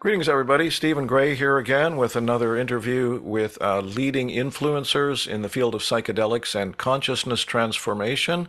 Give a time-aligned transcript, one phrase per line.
[0.00, 0.70] Greetings, everybody.
[0.70, 5.80] Stephen Gray here again with another interview with uh, leading influencers in the field of
[5.80, 8.48] psychedelics and consciousness transformation.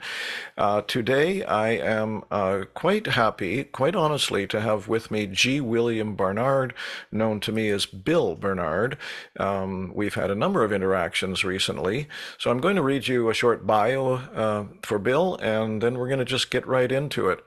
[0.59, 5.59] Uh, today, I am uh, quite happy, quite honestly, to have with me G.
[5.59, 6.75] William Barnard,
[7.11, 8.99] known to me as Bill Barnard.
[9.39, 12.07] Um, we've had a number of interactions recently,
[12.37, 16.09] so I'm going to read you a short bio uh, for Bill, and then we're
[16.09, 17.43] going to just get right into it.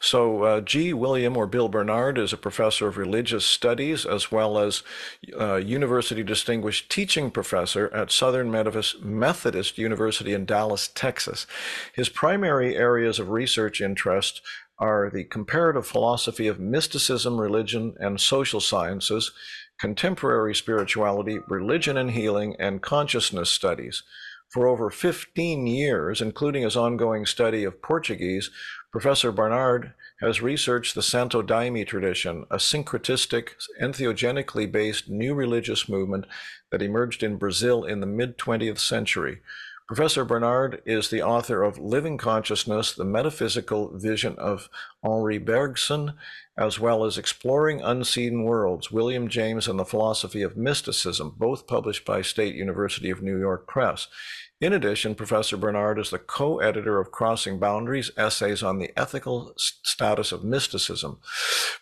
[0.00, 0.94] So, uh, G.
[0.94, 4.82] William or Bill Barnard is a professor of religious Studies, as well as
[5.38, 11.46] uh, University Distinguished Teaching Professor at Southern Methodist University in Dallas, Texas.
[11.94, 14.40] His primary areas of research interest
[14.78, 19.30] are the comparative philosophy of mysticism, religion, and social sciences,
[19.78, 24.02] contemporary spirituality, religion and healing, and consciousness studies.
[24.52, 28.50] For over 15 years, including his ongoing study of Portuguese,
[28.90, 36.26] Professor Barnard has researched the Santo Daime tradition, a syncretistic, entheogenically based new religious movement
[36.70, 39.40] that emerged in Brazil in the mid 20th century.
[39.88, 44.70] Professor Barnard is the author of Living Consciousness, the Metaphysical Vision of
[45.02, 46.14] Henri Bergson,
[46.56, 52.04] as well as Exploring Unseen Worlds, William James and the Philosophy of Mysticism, both published
[52.04, 54.06] by State University of New York Press.
[54.62, 60.30] In addition, Professor Barnard is the co-editor of Crossing Boundaries, Essays on the Ethical Status
[60.30, 61.18] of Mysticism.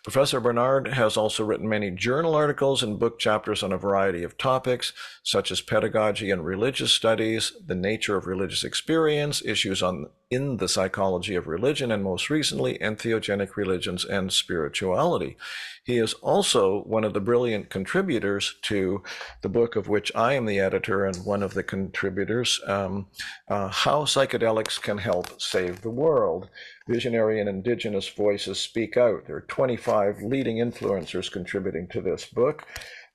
[0.03, 4.35] Professor Barnard has also written many journal articles and book chapters on a variety of
[4.35, 10.57] topics, such as pedagogy and religious studies, the nature of religious experience, issues on in
[10.57, 15.37] the psychology of religion, and most recently, entheogenic religions and spirituality.
[15.83, 19.03] He is also one of the brilliant contributors to
[19.41, 23.07] the book of which I am the editor and one of the contributors, um,
[23.47, 26.49] uh, How Psychedelics Can Help Save the World.
[26.87, 29.25] Visionary and Indigenous Voices Speak Out.
[29.25, 32.65] There are 25 leading influencers contributing to this book.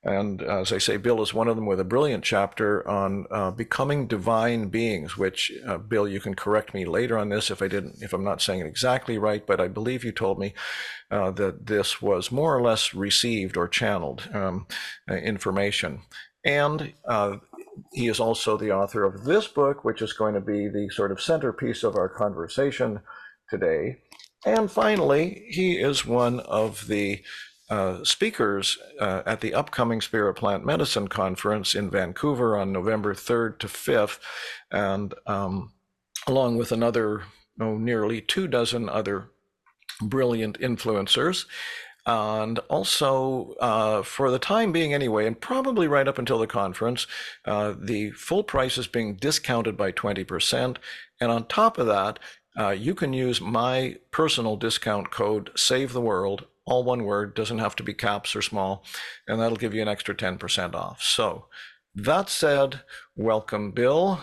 [0.02, 3.50] And as I say, Bill is one of them with a brilliant chapter on uh,
[3.50, 7.66] becoming divine beings, which, uh, Bill, you can correct me later on this if I
[7.66, 10.54] didn't, if I'm not saying it exactly right, but I believe you told me
[11.10, 14.66] uh, that this was more or less received or channeled um,
[15.10, 16.02] uh, information.
[16.44, 17.38] And uh,
[17.92, 21.10] he is also the author of this book, which is going to be the sort
[21.10, 23.00] of centerpiece of our conversation
[23.50, 23.98] today.
[24.44, 27.22] And finally, he is one of the
[27.68, 33.58] uh, speakers uh, at the upcoming Spirit Plant Medicine Conference in Vancouver on November 3rd
[33.60, 34.18] to 5th,
[34.70, 35.72] and um,
[36.26, 37.24] along with another,
[37.60, 39.30] oh, nearly two dozen other
[40.00, 41.46] brilliant influencers.
[42.08, 47.08] And also, uh, for the time being anyway, and probably right up until the conference,
[47.44, 50.76] uh, the full price is being discounted by 20%.
[51.20, 52.20] And on top of that,
[52.56, 57.58] uh, you can use my personal discount code, Save the World, all one word, doesn't
[57.58, 58.84] have to be caps or small,
[59.26, 61.02] and that'll give you an extra 10% off.
[61.02, 61.46] So,
[61.94, 62.82] that said,
[63.16, 64.20] welcome, Bill.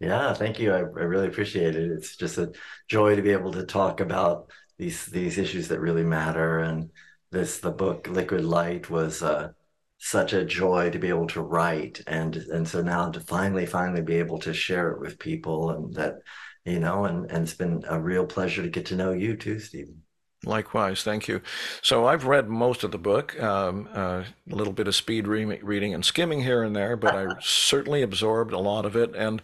[0.00, 0.72] Yeah, thank you.
[0.72, 1.90] I, I really appreciate it.
[1.90, 2.52] It's just a
[2.88, 6.60] joy to be able to talk about these these issues that really matter.
[6.60, 6.90] And
[7.30, 9.52] this the book Liquid Light was uh,
[9.98, 14.02] such a joy to be able to write, and and so now to finally finally
[14.02, 16.16] be able to share it with people, and that
[16.64, 19.58] you know, and and it's been a real pleasure to get to know you too,
[19.58, 20.02] Stephen.
[20.44, 21.42] Likewise, thank you.
[21.82, 25.44] So I've read most of the book, um, uh, a little bit of speed re-
[25.44, 29.14] reading and skimming here and there, but I certainly absorbed a lot of it.
[29.14, 29.42] And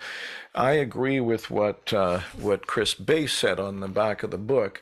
[0.54, 4.80] I agree with what uh, what Chris Bass said on the back of the book.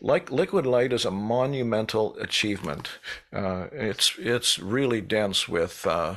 [0.00, 2.98] Like Liquid Light is a monumental achievement.
[3.32, 6.16] Uh, it's it's really dense with uh,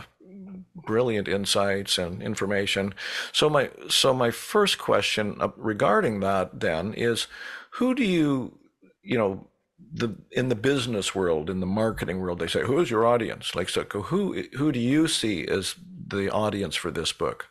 [0.75, 2.93] brilliant insights and information.
[3.31, 7.25] So my so my first question uh, regarding that then is,
[7.71, 8.59] who do you
[9.03, 9.47] you know,
[9.93, 13.69] the in the business world, in the marketing world, they say, "Who's your audience?" Like,
[13.69, 15.75] so who who do you see as
[16.07, 17.47] the audience for this book?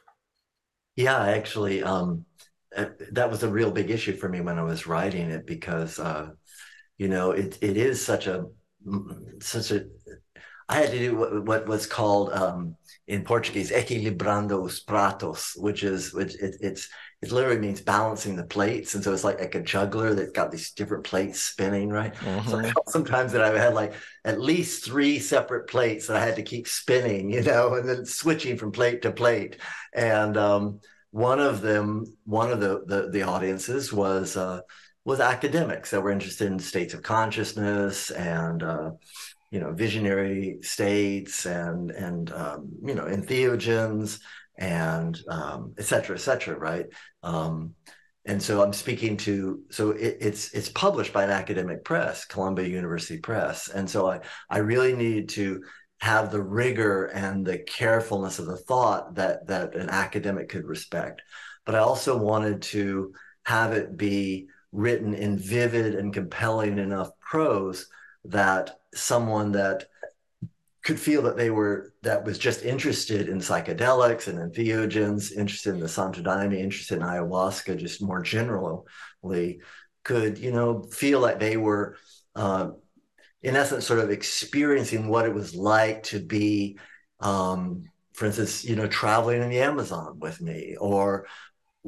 [0.96, 2.25] Yeah, actually, um,
[2.76, 5.99] uh, that was a real big issue for me when I was writing it because,
[5.99, 6.31] uh,
[6.99, 8.46] you know, it it is such a
[9.40, 9.87] such a.
[10.69, 12.76] I had to do what, what was called um,
[13.06, 16.88] in Portuguese equilibrando os pratos, which is which it, it's
[17.20, 18.94] it literally means balancing the plates.
[18.94, 22.15] And so it's like, like a juggler that's got these different plates spinning, right?
[22.15, 22.49] Mm-hmm.
[22.49, 23.94] So sometimes that I had like
[24.25, 28.06] at least three separate plates that I had to keep spinning, you know, and then
[28.06, 29.56] switching from plate to plate.
[29.93, 30.81] And um,
[31.11, 34.61] one of them, one of the the, the audiences was uh,
[35.05, 38.91] was academics that were interested in states of consciousness and uh,
[39.50, 44.21] you know visionary states and and um, you know entheogens
[44.58, 46.87] and um, et cetera, et cetera, right?
[47.22, 47.75] Um,
[48.26, 52.69] and so I'm speaking to so it, it's it's published by an academic press, Columbia
[52.69, 54.20] University Press, and so I
[54.50, 55.62] I really needed to
[56.00, 61.22] have the rigor and the carefulness of the thought that that an academic could respect,
[61.64, 63.12] but I also wanted to
[63.44, 67.88] have it be written in vivid and compelling enough prose
[68.25, 69.87] that someone that
[70.88, 75.81] could feel that they were that was just interested in psychedelics and entheogens, interested in
[75.81, 79.61] the Santo Daime, interested in ayahuasca, just more generally,
[80.02, 81.99] could you know feel like they were,
[82.35, 82.70] uh,
[83.43, 86.79] in essence, sort of experiencing what it was like to be,
[87.20, 91.26] um, for instance, you know, traveling in the Amazon with me, or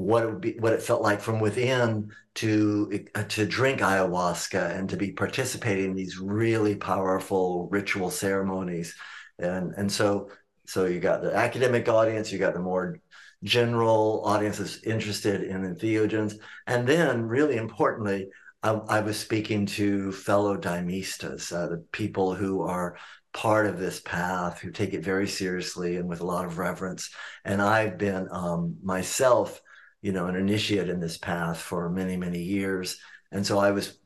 [0.01, 4.89] what it be, what it felt like from within to uh, to drink ayahuasca and
[4.89, 8.95] to be participating in these really powerful ritual ceremonies,
[9.39, 10.31] and and so
[10.67, 12.99] so you got the academic audience, you got the more
[13.43, 16.35] general audiences interested in entheogens,
[16.67, 18.29] and then really importantly,
[18.63, 22.97] I, I was speaking to fellow daimistas, uh, the people who are
[23.33, 27.11] part of this path, who take it very seriously and with a lot of reverence,
[27.45, 29.61] and I've been um, myself
[30.03, 32.99] you know, an initiate in this path for many, many years.
[33.33, 33.99] And so I was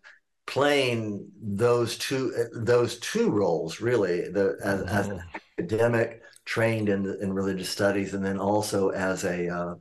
[0.46, 4.88] playing those two those two roles really the as, mm-hmm.
[4.88, 5.23] as an
[5.58, 9.75] academic trained in in religious studies and then also as a uh,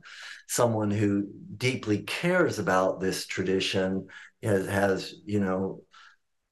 [0.48, 1.26] someone who
[1.56, 4.06] deeply cares about this tradition
[4.42, 5.82] has, has you know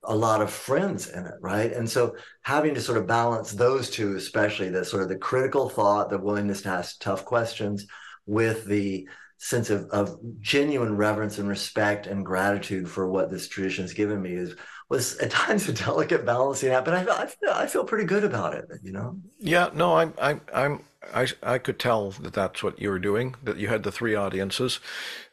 [0.05, 3.89] a lot of friends in it right and so having to sort of balance those
[3.89, 7.87] two especially the sort of the critical thought the willingness to ask tough questions
[8.27, 9.09] with the
[9.43, 14.23] sense of, of genuine reverence and respect and gratitude for what this tradition has given
[14.23, 14.55] me is
[14.89, 18.23] was at times a delicate balancing act, but I, I, feel, I feel pretty good
[18.23, 19.19] about it, you know?
[19.41, 23.35] Yeah, no, I'm, I'm, I'm, I, I could tell that that's what you were doing,
[23.43, 24.81] that you had the three audiences.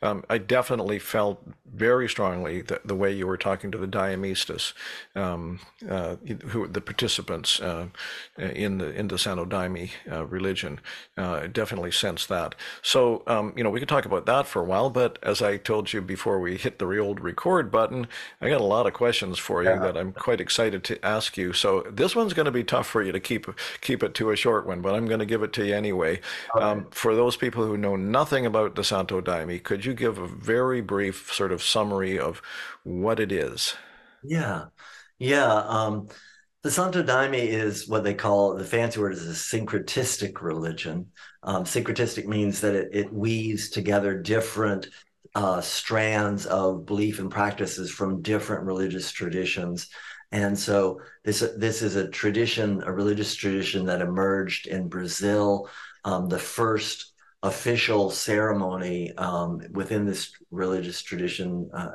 [0.01, 4.73] Um, I definitely felt very strongly that the way you were talking to the Daimistas,
[5.15, 6.15] um, uh,
[6.47, 7.87] who the participants uh,
[8.37, 10.79] in the in the Santo Daime uh, religion,
[11.17, 12.55] uh, definitely sensed that.
[12.81, 15.57] So um, you know we could talk about that for a while, but as I
[15.57, 18.07] told you before we hit the old record button,
[18.41, 19.79] I got a lot of questions for you yeah.
[19.79, 21.53] that I'm quite excited to ask you.
[21.53, 23.47] So this one's going to be tough for you to keep
[23.81, 26.21] keep it to a short one, but I'm going to give it to you anyway.
[26.55, 26.63] Okay.
[26.63, 30.27] Um, for those people who know nothing about the Santo Daime, could you give a
[30.27, 32.41] very brief sort of summary of
[32.83, 33.75] what it is?
[34.23, 34.65] Yeah,
[35.17, 35.53] yeah.
[35.53, 36.09] Um,
[36.61, 41.07] the Santo Daime is what they call the fancy word is a syncretistic religion.
[41.43, 44.87] Um, syncretistic means that it, it weaves together different
[45.35, 49.87] uh, strands of belief and practices from different religious traditions.
[50.31, 55.69] And so this this is a tradition, a religious tradition that emerged in Brazil.
[56.05, 61.91] Um, the first official ceremony um, within this religious tradition uh,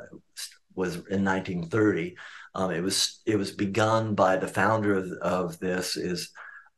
[0.75, 2.15] was in 1930.
[2.55, 6.31] Um, it was it was begun by the founder of, of this is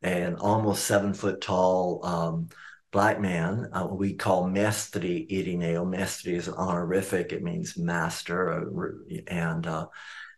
[0.04, 2.50] an almost seven foot tall um,
[2.92, 3.70] black man.
[3.74, 5.88] Uh, we call Mestre Irineu.
[5.88, 9.88] Mestre is honorific; it means master, uh, and uh,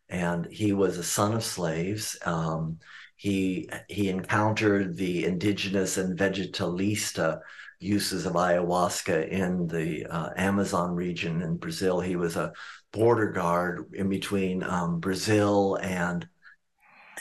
[0.09, 2.17] and he was a son of slaves.
[2.25, 2.79] Um,
[3.15, 7.41] he he encountered the indigenous and vegetalista
[7.79, 11.99] uses of ayahuasca in the uh, Amazon region in Brazil.
[11.99, 12.53] He was a
[12.91, 16.27] border guard in between um, Brazil and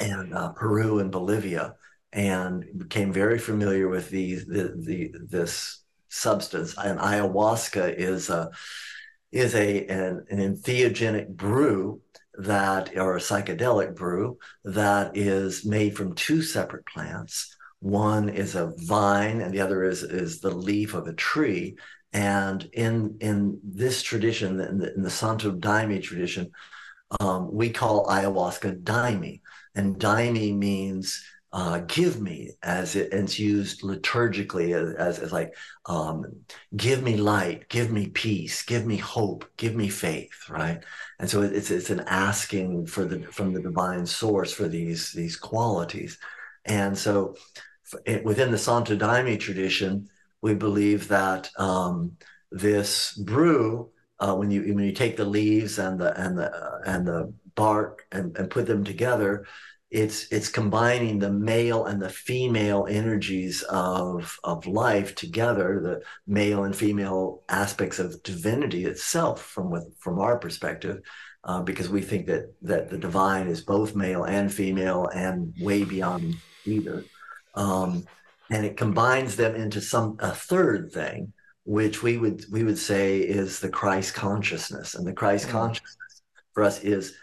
[0.01, 1.75] and uh, Peru and Bolivia,
[2.13, 6.75] and became very familiar with these the, the this substance.
[6.79, 8.51] And ayahuasca is a
[9.31, 12.01] is a an, an entheogenic brew
[12.39, 18.73] that or a psychedelic brew that is made from two separate plants one is a
[18.77, 21.77] vine, and the other is is the leaf of a tree.
[22.13, 26.51] And in in this tradition, in the, in the Santo Daime tradition,
[27.21, 29.41] um, we call ayahuasca daime,
[29.75, 35.55] and daime means uh, give me as it, it's used liturgically as, as, as like
[35.87, 36.25] um,
[36.77, 40.83] give me light give me peace give me hope give me faith right?
[41.19, 45.37] And so it's it's an asking for the from the divine source for these these
[45.37, 46.19] qualities.
[46.65, 47.35] And so
[48.25, 50.09] within the Santo Daime tradition,
[50.43, 52.13] we believe that um,
[52.51, 53.91] this brew,
[54.21, 57.33] uh, when you when you take the leaves and the and the uh, and the
[57.55, 59.47] bark and, and put them together,
[59.91, 66.65] it's it's combining the male and the female energies of of life together, the male
[66.65, 71.01] and female aspects of divinity itself, from with, from our perspective.
[71.45, 75.85] Uh, because we think that that the divine is both male and female and way
[75.85, 77.05] beyond either
[77.59, 78.07] um,
[78.51, 81.33] and it combines them into some a third thing,
[81.65, 85.59] which we would we would say is the Christ consciousness, and the Christ mm-hmm.
[85.59, 86.23] consciousness
[86.55, 87.15] for us is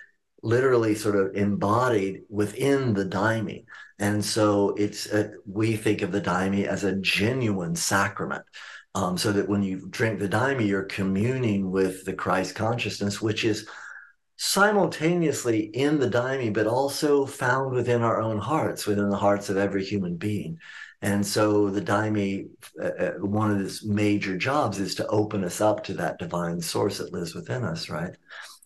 [0.46, 3.66] literally sort of embodied within the daime.
[4.00, 8.44] And so it's a, we think of the daime as a genuine sacrament.
[8.94, 13.44] Um, so that when you drink the daime, you're communing with the Christ consciousness, which
[13.44, 13.68] is
[14.38, 19.58] simultaneously in the daime, but also found within our own hearts, within the hearts of
[19.58, 20.60] every human being.
[21.02, 22.50] And so the daime,
[22.82, 26.62] uh, uh, one of its major jobs is to open us up to that divine
[26.62, 28.16] source that lives within us, right?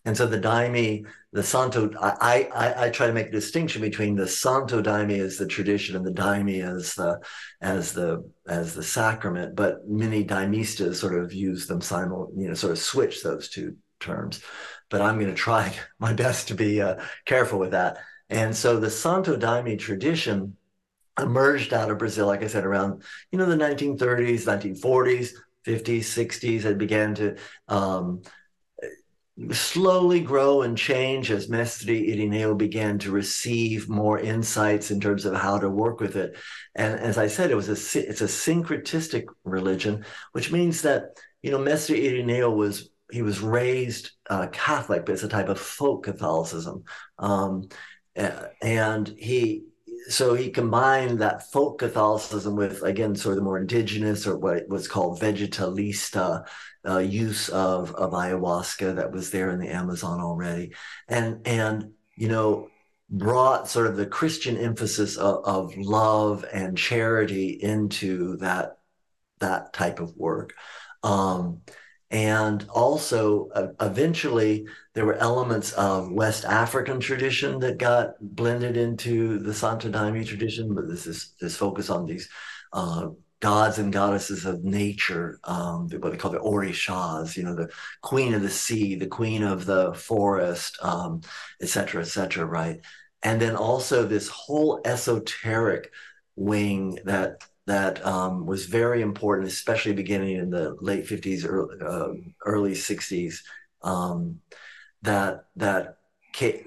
[0.10, 4.16] And so the daime, the santo, I, I, I try to make a distinction between
[4.16, 7.20] the santo daime as the tradition and the daime as the
[7.62, 9.56] as the as the sacrament.
[9.56, 13.78] But many daimistas sort of use them simul, you know, sort of switch those two
[14.00, 14.42] terms.
[14.89, 18.00] But I'm going to try my best to be uh, careful with that.
[18.32, 20.58] And so the santo daime tradition
[21.22, 25.34] emerged out of Brazil, like I said, around you know the 1930s, 1940s,
[25.68, 26.66] 50s, 60s.
[26.66, 27.36] It began to
[27.68, 28.24] um,
[29.51, 35.36] slowly grow and change as Mestre Irineu began to receive more insights in terms of
[35.36, 36.38] how to work with it.
[36.75, 41.51] And as I said, it was a it's a syncretistic religion, which means that you
[41.51, 46.03] know Mestre Irineu was he was raised uh, Catholic, but it's a type of folk
[46.03, 46.84] Catholicism,
[47.17, 47.69] um,
[48.62, 49.63] and he
[50.10, 54.67] so he combined that folk Catholicism with again sort of the more indigenous or what
[54.67, 56.46] was called vegetalista
[56.88, 60.74] uh, use of of ayahuasca that was there in the Amazon already,
[61.08, 62.70] and and you know
[63.10, 68.78] brought sort of the Christian emphasis of, of love and charity into that
[69.40, 70.54] that type of work.
[71.04, 71.62] Um,
[72.12, 79.38] and also, uh, eventually, there were elements of West African tradition that got blended into
[79.40, 80.74] the Santo Daime tradition.
[80.74, 82.28] But this is this focus on these
[82.74, 87.69] uh, gods and goddesses of nature, um, what they call the orishas, you know, the
[88.01, 91.22] queen of the sea, the queen of the forest, um,
[91.62, 92.81] et cetera, et cetera, right?
[93.24, 95.91] And then also this whole esoteric
[96.36, 102.13] wing that that um, was very important, especially beginning in the late 50s, early, uh,
[102.43, 103.41] early 60s,
[103.84, 104.39] um,
[105.03, 105.99] that that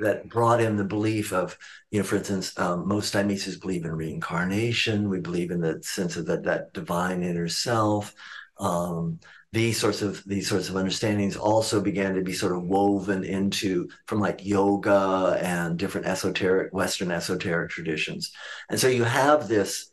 [0.00, 1.56] that brought in the belief of,
[1.90, 5.08] you know, for instance, um, most Daimistas believe in reincarnation.
[5.08, 8.14] We believe in the sense of that that divine inner self.
[8.58, 9.20] Um,
[9.52, 13.88] these sorts of these sorts of understandings also began to be sort of woven into
[14.06, 18.32] from like yoga and different esoteric Western esoteric traditions,
[18.70, 19.90] and so you have this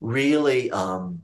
[0.00, 1.22] really um,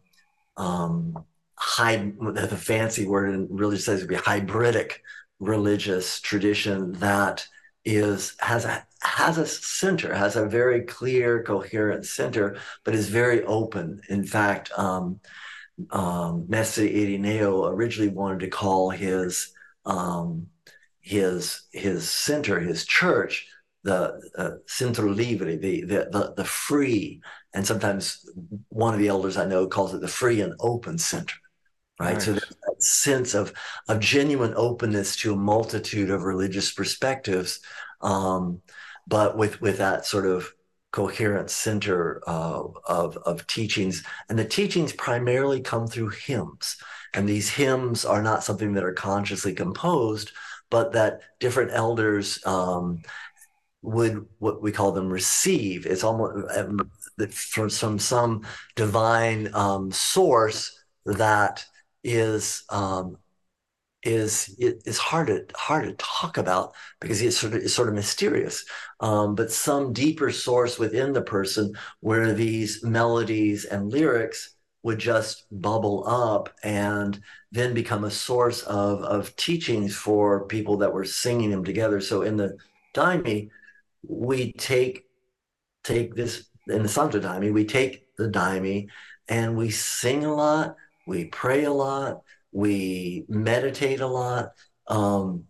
[0.57, 1.25] um,
[1.57, 4.95] high, the fancy word and really says would be hybridic
[5.41, 7.47] religious tradition that
[7.85, 13.45] is has a has a center, has a very clear, coherent center, but is very
[13.45, 14.00] open.
[14.09, 15.21] In fact, um,
[15.91, 19.53] um, Mestre Irineu originally wanted to call his
[19.85, 20.47] um,
[21.00, 23.47] his his center, his church,
[23.83, 27.21] the uh, Centro Livre, the, the the the free
[27.55, 28.29] and sometimes
[28.69, 31.37] one of the elders I know calls it the free and open center,
[32.00, 32.14] right?
[32.14, 32.25] Nice.
[32.25, 33.52] So that sense of
[33.88, 37.61] of genuine openness to a multitude of religious perspectives,
[38.00, 38.61] um,
[39.07, 40.52] but with with that sort of
[40.93, 46.76] coherent center uh, of of teachings, and the teachings primarily come through hymns,
[47.14, 50.33] and these hymns are not something that are consciously composed,
[50.71, 52.45] but that different elders.
[52.47, 53.02] Um,
[53.83, 56.90] would what we call them receive it's almost um,
[57.28, 58.43] from some some
[58.76, 61.64] divine um, source that
[62.04, 63.18] is um,
[64.04, 67.88] is it, is hard to hard to talk about because it's sort of it's sort
[67.88, 68.64] of mysterious.
[69.00, 75.46] Um, but some deeper source within the person where these melodies and lyrics would just
[75.50, 77.18] bubble up and
[77.50, 82.00] then become a source of of teachings for people that were singing them together.
[82.00, 82.56] So in the
[82.94, 83.49] daime,
[84.06, 85.04] we take
[85.82, 88.88] take this in the Santo Daime, we take the daime
[89.28, 94.52] and we sing a lot, we pray a lot, we meditate a lot,
[94.88, 95.44] um,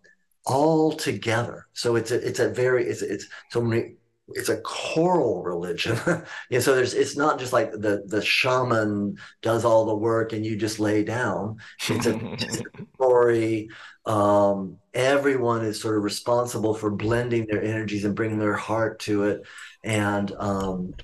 [0.46, 1.66] all together.
[1.72, 3.96] So it's a, it's a very it's it's so many
[4.28, 5.98] it's a choral religion.
[6.50, 10.44] yeah, so there's it's not just like the the shaman does all the work and
[10.44, 11.58] you just lay down.
[11.88, 12.36] It's a
[12.94, 13.68] story.
[14.06, 19.24] Um, everyone is sort of responsible for blending their energies and bringing their heart to
[19.24, 19.42] it,
[19.82, 20.94] and um,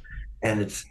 [0.42, 0.85] and it's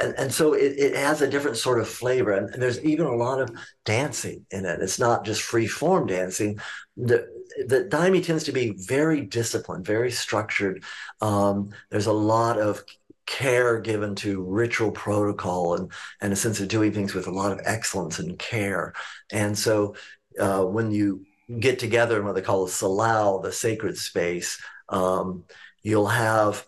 [0.00, 2.32] and, and so it, it has a different sort of flavor.
[2.32, 3.50] And, there's even a lot of
[3.84, 4.80] dancing in it.
[4.80, 6.58] It's not just free form dancing.
[6.96, 7.28] The
[7.68, 10.84] the daime tends to be very disciplined very structured.
[11.20, 12.82] Um, there's a lot of
[13.26, 17.52] care given to ritual protocol and and a sense of doing things with a lot
[17.52, 18.92] of excellence and care.
[19.32, 19.94] And so
[20.38, 21.24] uh, when you
[21.60, 25.44] get together in what they call a salao, the sacred space, um,
[25.82, 26.66] you'll have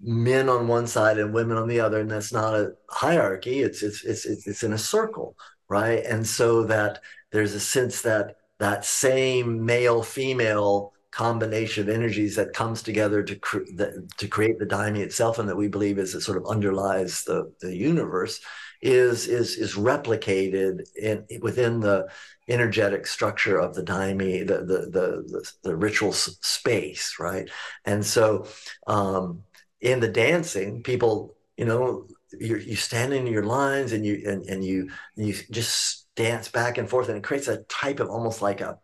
[0.00, 3.60] men on one side and women on the other, and that's not a hierarchy.
[3.60, 5.36] It's it's it's it's, in a circle,
[5.68, 6.04] right?
[6.04, 7.00] And so that
[7.32, 13.34] there's a sense that that same male female combination of energies that comes together to
[13.74, 17.24] the, to create the daime itself, and that we believe is it sort of underlies
[17.24, 18.40] the the universe,
[18.82, 22.06] is is is replicated in within the
[22.48, 27.48] energetic structure of the daime, the the the the, the ritual space, right?
[27.84, 28.46] And so,
[28.86, 29.42] um,
[29.86, 32.06] in the dancing, people, you know,
[32.38, 36.48] you you stand in your lines and you and and you and you just dance
[36.48, 38.78] back and forth, and it creates a type of almost like a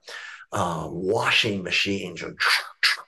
[0.53, 2.17] uh, washing machine,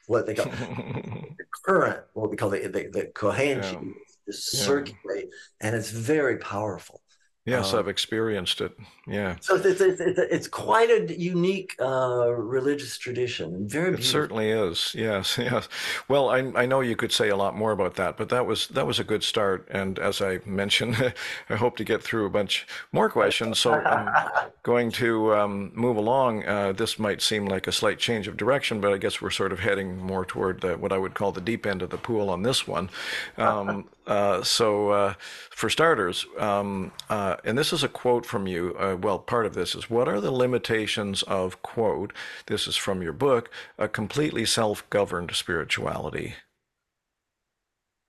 [0.07, 3.81] what they call the current, what we call the the, the corrente, yeah.
[4.27, 4.61] just yeah.
[4.61, 5.29] circulate,
[5.61, 7.01] and it's very powerful.
[7.47, 8.73] Yes, um, I've experienced it.
[9.07, 9.37] Yeah.
[9.41, 13.69] So it's it's, it's, it's quite a unique uh, religious tradition.
[13.69, 13.91] Very.
[13.91, 14.05] Beautiful.
[14.05, 14.95] It certainly is.
[14.95, 15.39] Yes.
[15.45, 15.69] Yes.
[16.09, 18.69] Well, I I know you could say a lot more about that, but that was
[18.69, 19.69] that was a good start.
[19.71, 21.13] And as I mentioned,
[21.51, 23.59] I hope to get through a bunch more questions.
[23.59, 26.47] So I'm going to um, move along.
[26.47, 29.53] Uh, this might seem like a slight change of direction, but I guess we're sort
[29.53, 32.31] of heading more toward the, what I would call the deep end of the pool
[32.31, 32.89] on this one.
[33.37, 35.15] Um, uh, so, uh,
[35.51, 38.77] for starters, um, uh, and this is a quote from you.
[38.79, 42.13] Uh, well, part of this is what are the limitations of quote?
[42.47, 46.35] This is from your book, a completely self-governed spirituality.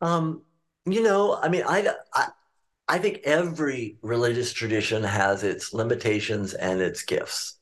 [0.01, 0.41] Um,
[0.85, 2.27] you know, I mean, I, I,
[2.87, 7.57] I think every religious tradition has its limitations and its gifts.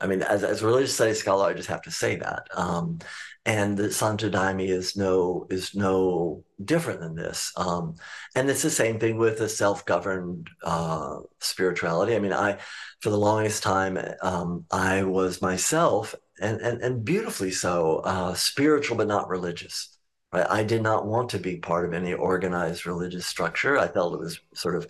[0.00, 2.48] I mean, as, as a religious studies scholar, I just have to say that.
[2.54, 2.98] Um,
[3.46, 7.52] and the Santo Daime is no is no different than this.
[7.56, 7.94] Um,
[8.34, 12.16] and it's the same thing with the self-governed uh, spirituality.
[12.16, 12.58] I mean, I
[13.00, 18.96] for the longest time um, I was myself, and and and beautifully so, uh, spiritual
[18.96, 19.96] but not religious.
[20.32, 20.46] Right?
[20.50, 23.78] I did not want to be part of any organized religious structure.
[23.78, 24.88] I felt it was sort of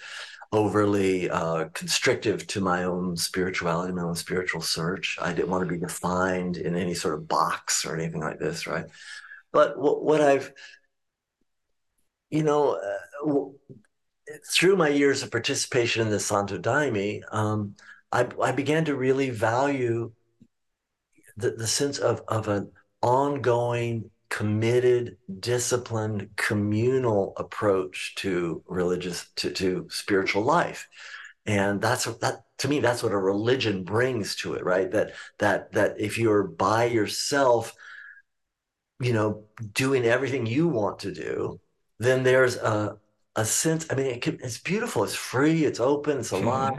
[0.52, 5.18] overly uh, constrictive to my own spirituality, my own spiritual search.
[5.20, 8.66] I didn't want to be defined in any sort of box or anything like this,
[8.66, 8.86] right?
[9.52, 10.52] But what, what I've,
[12.30, 13.50] you know, uh,
[14.52, 17.74] through my years of participation in the Santo Daime, um,
[18.12, 20.12] I, I began to really value
[21.36, 22.70] the, the sense of, of an
[23.02, 30.88] ongoing committed, disciplined, communal approach to religious to, to spiritual life.
[31.46, 34.90] And that's that to me, that's what a religion brings to it, right?
[34.90, 37.74] That that that if you're by yourself,
[39.00, 41.60] you know, doing everything you want to do,
[41.98, 42.98] then there's a
[43.36, 43.86] a sense.
[43.90, 46.74] I mean, it can, it's beautiful, it's free, it's open, it's alive,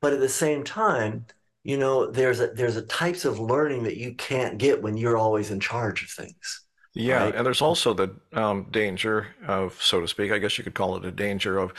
[0.00, 1.26] but at the same time,
[1.64, 5.16] you know, there's a there's a types of learning that you can't get when you're
[5.18, 6.65] always in charge of things.
[6.96, 7.34] Yeah, right?
[7.34, 10.96] and there's also the um, danger of, so to speak, I guess you could call
[10.96, 11.74] it a danger of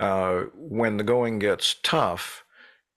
[0.00, 2.44] uh, when the going gets tough.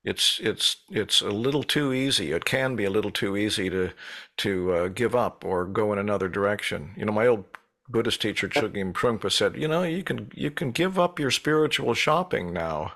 [0.04, 2.32] It's it's it's a little too easy.
[2.32, 3.92] It can be a little too easy to
[4.38, 6.94] to uh, give up or go in another direction.
[6.98, 7.46] You know, my old
[7.88, 11.94] Buddhist teacher Chogyam Trungpa said, "You know, you can you can give up your spiritual
[11.94, 12.94] shopping now."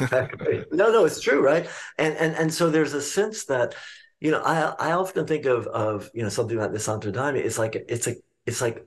[0.00, 1.68] no, no, it's true, right?
[1.96, 3.76] And and and so there's a sense that
[4.20, 7.36] you know, I I often think of of you know something like the Santo Daime.
[7.36, 8.86] It's like it's a it's like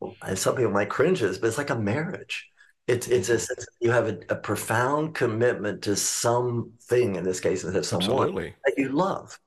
[0.00, 2.48] well, some people might cringes, but it's like a marriage.
[2.86, 3.62] It's it's a mm-hmm.
[3.80, 8.54] you have a, a, profound commitment to something in this case, of someone Absolutely.
[8.64, 9.38] that you love,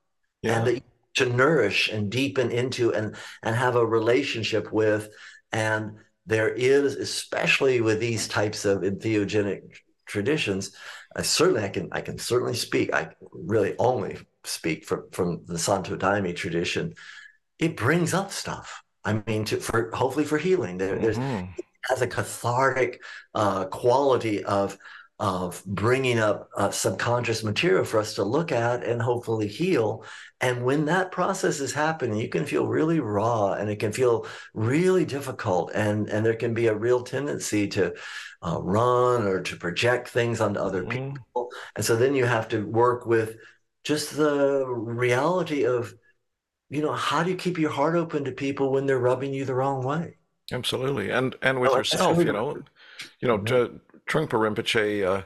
[0.44, 0.58] yeah.
[0.58, 0.82] and that you,
[1.16, 5.10] to nourish and deepen into and and have a relationship with.
[5.52, 5.94] And
[6.28, 9.62] there is, especially with these types of entheogenic
[10.06, 10.76] traditions,
[11.16, 12.94] I certainly I can I can certainly speak.
[12.94, 16.94] I really only speak from from the Santo Daime tradition.
[17.60, 18.84] It brings up stuff.
[19.04, 20.78] I mean, to for hopefully for healing.
[20.78, 21.04] There, mm-hmm.
[21.04, 23.02] There's it has a cathartic
[23.34, 24.78] uh, quality of
[25.22, 30.04] of bringing up uh, subconscious material for us to look at and hopefully heal.
[30.42, 34.26] And when that process is happening, you can feel really raw and it can feel
[34.56, 35.74] really difficult.
[35.76, 37.94] And, and there can be a real tendency to
[38.42, 41.14] uh, run or to project things onto other mm-hmm.
[41.14, 41.52] people.
[41.76, 43.38] And so then you have to work with
[43.84, 45.94] just the reality of,
[46.70, 49.46] you know, how do you keep your heart open to people when they're rubbing you
[49.46, 50.16] the wrong way?
[50.52, 51.10] Absolutely.
[51.10, 52.58] And, and with yourself, you know,
[53.20, 53.78] you know, mm-hmm.
[54.10, 55.24] Trungpa Rinpoche, uh,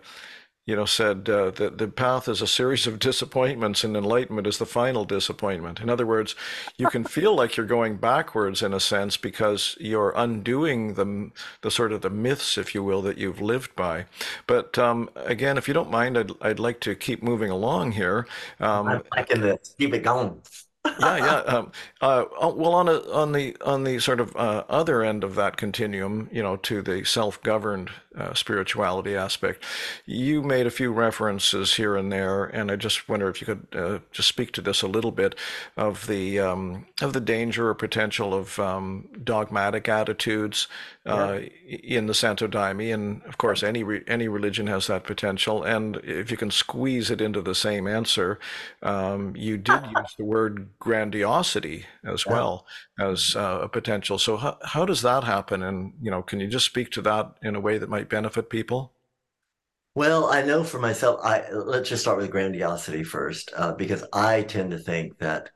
[0.65, 4.57] you know, said uh, that the path is a series of disappointments and enlightenment is
[4.57, 5.79] the final disappointment.
[5.79, 6.35] In other words,
[6.77, 11.69] you can feel like you're going backwards in a sense because you're undoing the, the
[11.69, 14.05] sort of the myths, if you will, that you've lived by.
[14.47, 18.27] But um, again, if you don't mind, I'd, I'd like to keep moving along here.
[18.59, 19.75] Um, I'm liking this.
[19.77, 20.41] Keep it going
[20.99, 21.37] yeah, yeah.
[21.39, 25.23] Um, uh, oh, well, on a, on the on the sort of uh, other end
[25.23, 29.63] of that continuum, you know, to the self-governed uh, spirituality aspect,
[30.05, 33.67] you made a few references here and there, and I just wonder if you could
[33.73, 35.35] uh, just speak to this a little bit
[35.77, 40.67] of the um, of the danger or potential of um, dogmatic attitudes
[41.05, 41.97] uh, yeah.
[41.97, 45.63] in the Santo Daime, and of course, any re- any religion has that potential.
[45.63, 48.39] And if you can squeeze it into the same answer,
[48.81, 52.65] um, you did use the word grandiosity as well
[52.99, 54.17] as uh, a potential.
[54.17, 55.63] So how, how does that happen?
[55.63, 58.49] And, you know, can you just speak to that in a way that might benefit
[58.49, 58.93] people?
[59.95, 64.41] Well, I know for myself, I let's just start with grandiosity first, uh, because I
[64.43, 65.49] tend to think that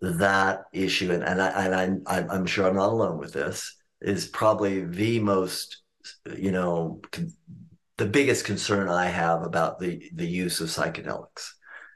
[0.00, 4.26] that issue, and, and, I, and I, I'm sure I'm not alone with this, is
[4.26, 5.82] probably the most,
[6.36, 7.00] you know,
[7.96, 11.50] the biggest concern I have about the the use of psychedelics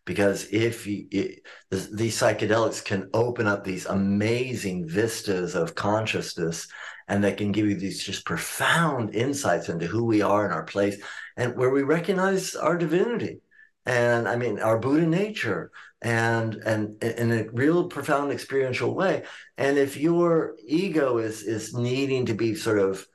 [0.05, 6.69] because if you, it, the, these psychedelics can open up these amazing vistas of consciousness
[7.09, 10.65] and that can give you these just profound insights into who we are and our
[10.65, 10.97] place
[11.37, 13.41] and where we recognize our divinity
[13.87, 15.71] and i mean our buddha nature
[16.05, 19.25] and and in a real profound experiential way.
[19.57, 23.07] And if your ego is is needing to be sort of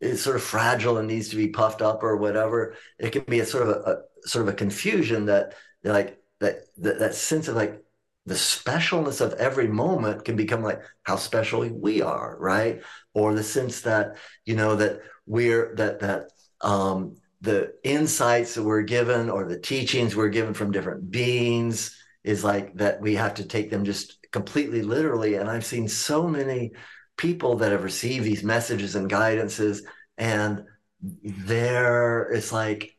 [0.00, 3.40] is sort of fragile and needs to be puffed up or whatever it can be
[3.40, 7.48] a sort of a, a sort of a confusion that like that, that that sense
[7.48, 7.82] of like
[8.30, 12.82] the specialness of every moment can become like how special we are right?
[13.14, 14.16] Or the sense that
[14.46, 20.14] you know that we're that that um the insights that we're given or the teachings
[20.14, 24.82] we're given from different beings is like that we have to take them just completely
[24.82, 25.34] literally.
[25.36, 26.72] And i've seen so many
[27.16, 29.80] people that have received these messages and guidances
[30.18, 30.64] and
[31.02, 32.94] there it's like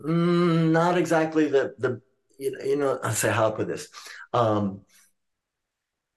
[0.00, 2.00] Mm, not exactly the the
[2.40, 3.88] you know I say how I put this.
[4.32, 4.82] Um,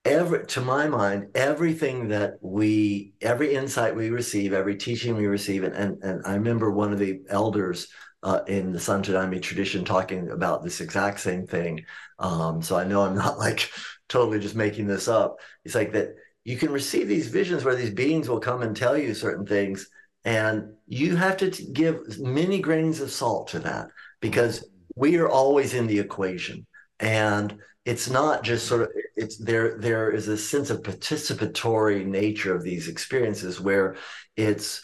[0.06, 5.64] every to my mind, everything that we every insight we receive, every teaching we receive,
[5.64, 7.88] and and, and I remember one of the elders
[8.24, 11.86] uh, in the Santo Daime tradition talking about this exact same thing.
[12.20, 13.70] Um, so I know I'm not like
[14.10, 15.38] totally just making this up.
[15.66, 18.98] It's like that you can receive these visions where these beings will come and tell
[18.98, 19.90] you certain things
[20.26, 23.88] and you have to give many grains of salt to that
[24.22, 26.66] because we are always in the equation.
[27.00, 32.56] And it's not just sort of it's there there is a sense of participatory nature
[32.56, 33.98] of these experiences where
[34.38, 34.82] it's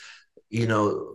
[0.50, 1.14] you know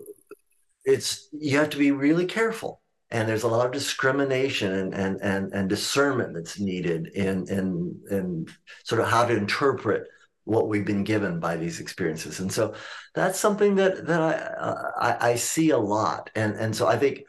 [0.84, 2.80] it's you have to be really careful.
[3.10, 8.00] And there's a lot of discrimination and and and, and discernment that's needed in in
[8.10, 8.46] in
[8.84, 10.04] sort of how to interpret
[10.44, 12.40] what we've been given by these experiences.
[12.40, 12.74] And so
[13.14, 16.30] that's something that that I, I, I see a lot.
[16.34, 17.24] And and so i think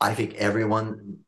[0.00, 1.18] i think everyone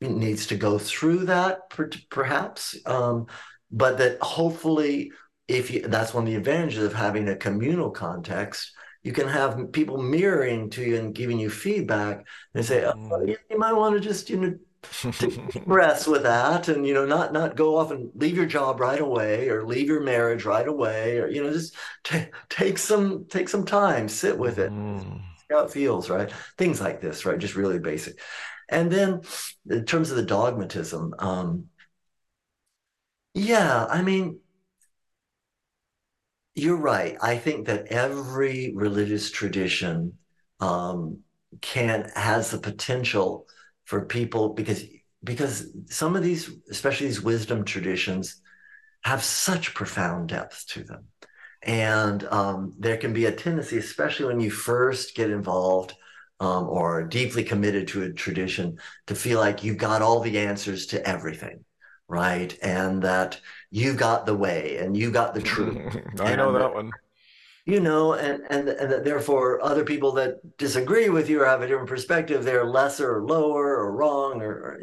[0.00, 3.26] needs to go through that per, perhaps um,
[3.70, 5.12] but that hopefully
[5.48, 9.72] if you that's one of the advantages of having a communal context you can have
[9.72, 13.36] people mirroring to you and giving you feedback and say oh, mm.
[13.50, 14.54] you might want to just you know
[15.66, 19.00] rest with that and you know not not go off and leave your job right
[19.00, 23.48] away or leave your marriage right away or you know just t- take some take
[23.48, 25.20] some time sit with it mm.
[25.52, 26.32] How it feels right?
[26.58, 27.38] Things like this right?
[27.38, 28.20] Just really basic.
[28.68, 29.22] And then
[29.70, 31.66] in terms of the dogmatism um
[33.34, 34.38] yeah i mean
[36.54, 37.16] you're right.
[37.22, 40.18] I think that every religious tradition
[40.60, 41.18] um
[41.60, 43.46] can has the potential
[43.84, 44.84] for people because
[45.24, 48.40] because some of these, especially these wisdom traditions,
[49.04, 51.08] have such profound depth to them.
[51.62, 55.94] And um, there can be a tendency, especially when you first get involved
[56.40, 60.86] um, or deeply committed to a tradition, to feel like you've got all the answers
[60.86, 61.64] to everything,
[62.08, 62.56] right?
[62.62, 65.96] And that you got the way and you got the truth.
[66.20, 66.90] I know that one
[67.64, 71.62] you know, and and and that therefore other people that disagree with you or have
[71.62, 74.80] a different perspective, they're lesser or lower or wrong or, or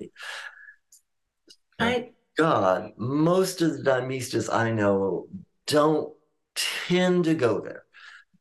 [1.78, 5.28] thank God, most of the Daimistas I know
[5.68, 6.14] don't
[6.88, 7.84] tend to go there,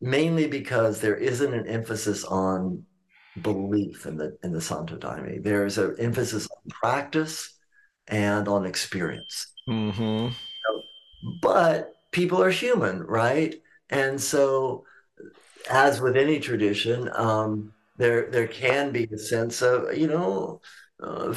[0.00, 2.84] mainly because there isn't an emphasis on
[3.42, 5.42] belief in the in the Santo Daime.
[5.42, 7.54] There's an emphasis on practice
[8.06, 9.52] and on experience.
[9.68, 10.28] Mm-hmm.
[11.42, 13.54] But people are human, right?
[13.90, 14.84] And so,
[15.70, 20.60] as with any tradition, um, there there can be a sense of you know.
[21.02, 21.34] Uh,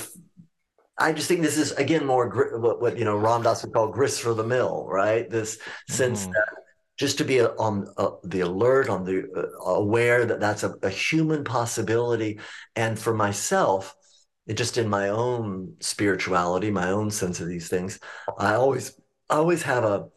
[0.97, 3.87] I just think this is again more what, what you know Ram Dass would call
[3.87, 5.29] grist for the mill, right?
[5.29, 5.57] This
[5.89, 6.33] sense mm-hmm.
[6.33, 6.53] that
[6.97, 10.89] just to be on uh, the alert, on the uh, aware that that's a, a,
[10.89, 12.39] human possibility,
[12.75, 13.95] and for myself,
[14.53, 17.99] just in my own spirituality, my own sense of these things,
[18.37, 18.99] I always
[19.29, 20.07] always have a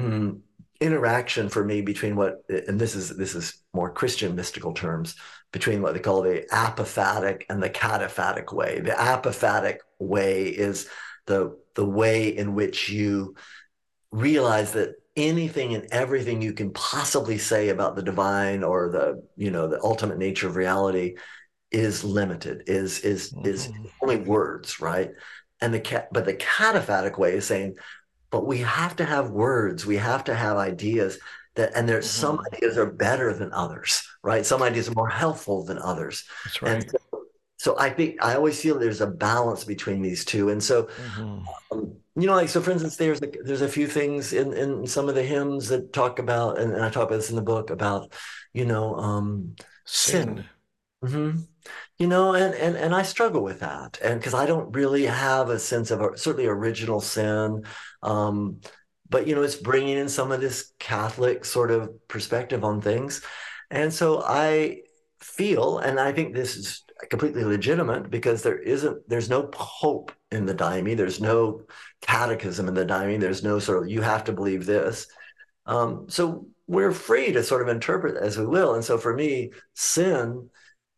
[0.00, 0.40] mm,
[0.80, 5.14] interaction for me between what and this is this is more Christian mystical terms
[5.52, 8.80] between what they call the apophatic and the cataphatic way.
[8.80, 10.88] The apophatic way is
[11.26, 13.36] the the way in which you
[14.10, 19.50] realize that anything and everything you can possibly say about the divine or the you
[19.50, 21.16] know the ultimate nature of reality
[21.70, 23.46] is limited is is mm-hmm.
[23.46, 23.70] is
[24.02, 25.10] only words right?
[25.60, 27.76] And the cat but the cataphatic way is saying
[28.30, 29.84] but we have to have words.
[29.84, 31.18] We have to have ideas
[31.56, 32.20] that and there's mm-hmm.
[32.20, 34.46] some ideas are better than others right?
[34.46, 36.24] Some ideas are more helpful than others.
[36.44, 36.90] That's right.
[36.90, 37.11] so,
[37.62, 41.40] so, i think i always feel there's a balance between these two and so mm-hmm.
[41.70, 42.60] um, you know, like so.
[42.60, 45.92] For instance, there's a, there's a few things in in some of the hymns that
[45.92, 48.12] talk about, and, and I talk about this in the book about,
[48.52, 50.36] you know, um, sin.
[50.36, 50.44] sin.
[51.04, 51.40] Mm-hmm.
[51.98, 55.48] You know, and and and I struggle with that, and because I don't really have
[55.48, 57.64] a sense of a, certainly original sin,
[58.02, 58.60] um,
[59.08, 63.22] but you know, it's bringing in some of this Catholic sort of perspective on things,
[63.70, 64.82] and so I
[65.20, 70.46] feel, and I think this is completely legitimate because there isn't there's no pope in
[70.46, 71.62] the daime there's no
[72.00, 75.06] catechism in the daime there's no sort of you have to believe this.
[75.66, 78.74] Um, so we're free to sort of interpret as we will.
[78.74, 80.48] And so for me sin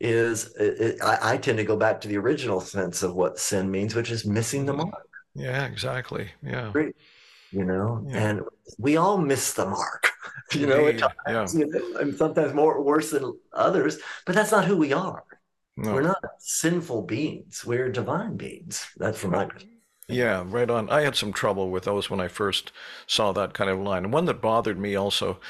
[0.01, 3.39] is it, it, I, I, tend to go back to the original sense of what
[3.39, 4.91] sin means which is missing the mm-hmm.
[4.91, 5.09] mark.
[5.35, 6.31] Yeah exactly.
[6.43, 6.73] Yeah.
[7.53, 8.19] You know yeah.
[8.19, 8.41] and
[8.79, 10.11] we all miss the mark.
[10.53, 11.65] You know times yeah.
[11.65, 15.25] you know and sometimes more worse than others but that's not who we are
[15.77, 15.95] no.
[15.95, 17.65] We're not sinful beings.
[17.65, 18.87] We're divine beings.
[18.97, 19.71] That's from my perspective.
[20.07, 20.91] Yeah, right on.
[20.91, 22.73] I had some trouble with those when I first
[23.07, 24.05] saw that kind of line.
[24.05, 25.41] And one that bothered me also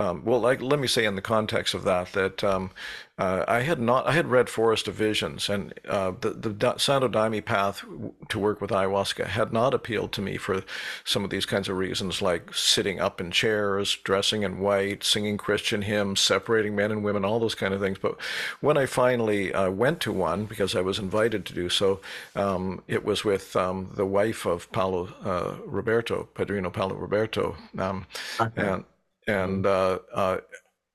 [0.00, 2.70] um, well, like, let me say in the context of that that um,
[3.18, 7.06] uh, I had not I had read Forest of Visions and uh, the the Santo
[7.06, 7.84] Daime path
[8.30, 10.62] to work with ayahuasca had not appealed to me for
[11.04, 15.36] some of these kinds of reasons, like sitting up in chairs, dressing in white, singing
[15.36, 17.98] Christian hymns, separating men and women, all those kind of things.
[17.98, 18.18] But
[18.62, 22.00] when I finally uh, went to one because I was invited to do so,
[22.34, 28.06] um, it was with um, the wife of Paulo uh, Roberto, Padrinho Paulo Roberto, um,
[28.40, 28.66] okay.
[28.66, 28.84] and
[29.26, 30.38] and uh, uh,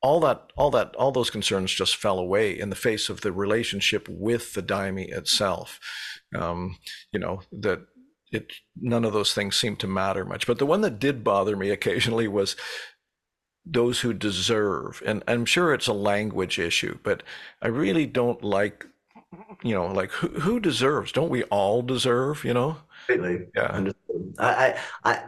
[0.02, 3.32] all that, all that, all those concerns just fell away in the face of the
[3.32, 5.80] relationship with the daime itself.
[6.36, 6.78] Um,
[7.12, 7.82] you know that
[8.32, 10.46] it none of those things seemed to matter much.
[10.46, 12.56] But the one that did bother me occasionally was
[13.66, 17.24] those who deserve, and I'm sure it's a language issue, but
[17.62, 18.86] I really don't like,
[19.64, 21.12] you know, like who, who deserves?
[21.12, 22.44] Don't we all deserve?
[22.44, 22.78] You know.
[23.08, 23.48] Completely.
[23.56, 23.90] Yeah.
[24.40, 25.24] I, I, I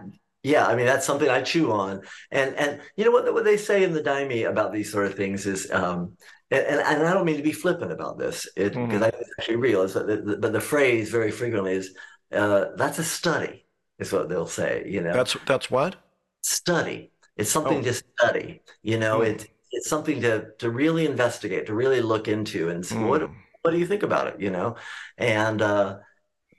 [0.47, 3.57] yeah, I mean that's something I chew on, and and you know what what they
[3.57, 6.13] say in the Daime about these sort of things is, um,
[6.49, 9.03] and, and, I don't mean to be flippant about this, because mm-hmm.
[9.03, 9.81] it's actually real.
[9.81, 11.93] Is but the, but the phrase very frequently is,
[12.31, 13.65] uh, "That's a study,"
[13.99, 14.85] is what they'll say.
[14.87, 15.97] You know, that's that's what
[16.41, 17.11] study.
[17.35, 17.83] It's something oh.
[17.83, 18.61] to study.
[18.81, 19.27] You know, mm.
[19.27, 23.05] it it's something to to really investigate, to really look into, and mm.
[23.05, 23.29] what
[23.63, 24.39] what do you think about it?
[24.39, 24.77] You know,
[25.17, 25.97] and uh,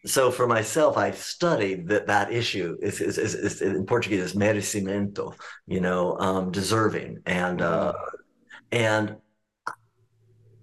[0.06, 4.34] so for myself, I've studied that that issue is, is, is, is in Portuguese is
[4.34, 5.34] merecimento,
[5.66, 7.92] you know, um, deserving, and uh,
[8.70, 9.16] and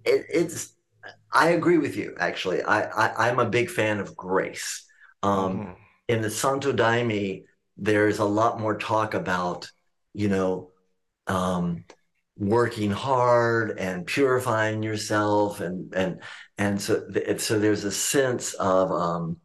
[0.04, 0.74] it, it's.
[1.32, 2.14] I agree with you.
[2.18, 4.86] Actually, I, I am a big fan of grace.
[5.22, 5.74] Um, mm.
[6.08, 7.44] In the Santo Daime,
[7.76, 9.70] there's a lot more talk about,
[10.14, 10.70] you know,
[11.26, 11.84] um,
[12.38, 16.20] working hard and purifying yourself and and
[16.58, 17.02] and so
[17.38, 19.38] so there's a sense of um,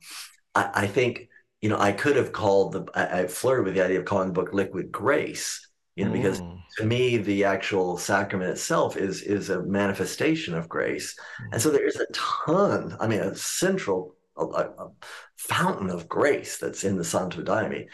[0.53, 1.29] I, I, think
[1.61, 4.27] you know I could have called the I, I, flirted with the idea of calling
[4.27, 6.15] the book liquid grace you know mm.
[6.15, 6.41] because
[6.77, 11.47] to me the actual sacrament itself is is a manifestation of grace mm.
[11.53, 14.89] and so there is a ton I mean a central a, a
[15.37, 17.85] fountain of grace that's in the Santo Daime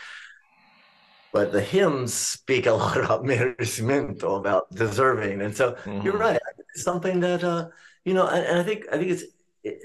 [1.34, 6.02] but the hymns speak a lot about merecimento, about deserving, and so mm-hmm.
[6.02, 6.40] you're right.
[6.74, 7.68] It's something that uh,
[8.06, 9.24] you know, and, and, I think I think it's
[9.64, 9.82] it,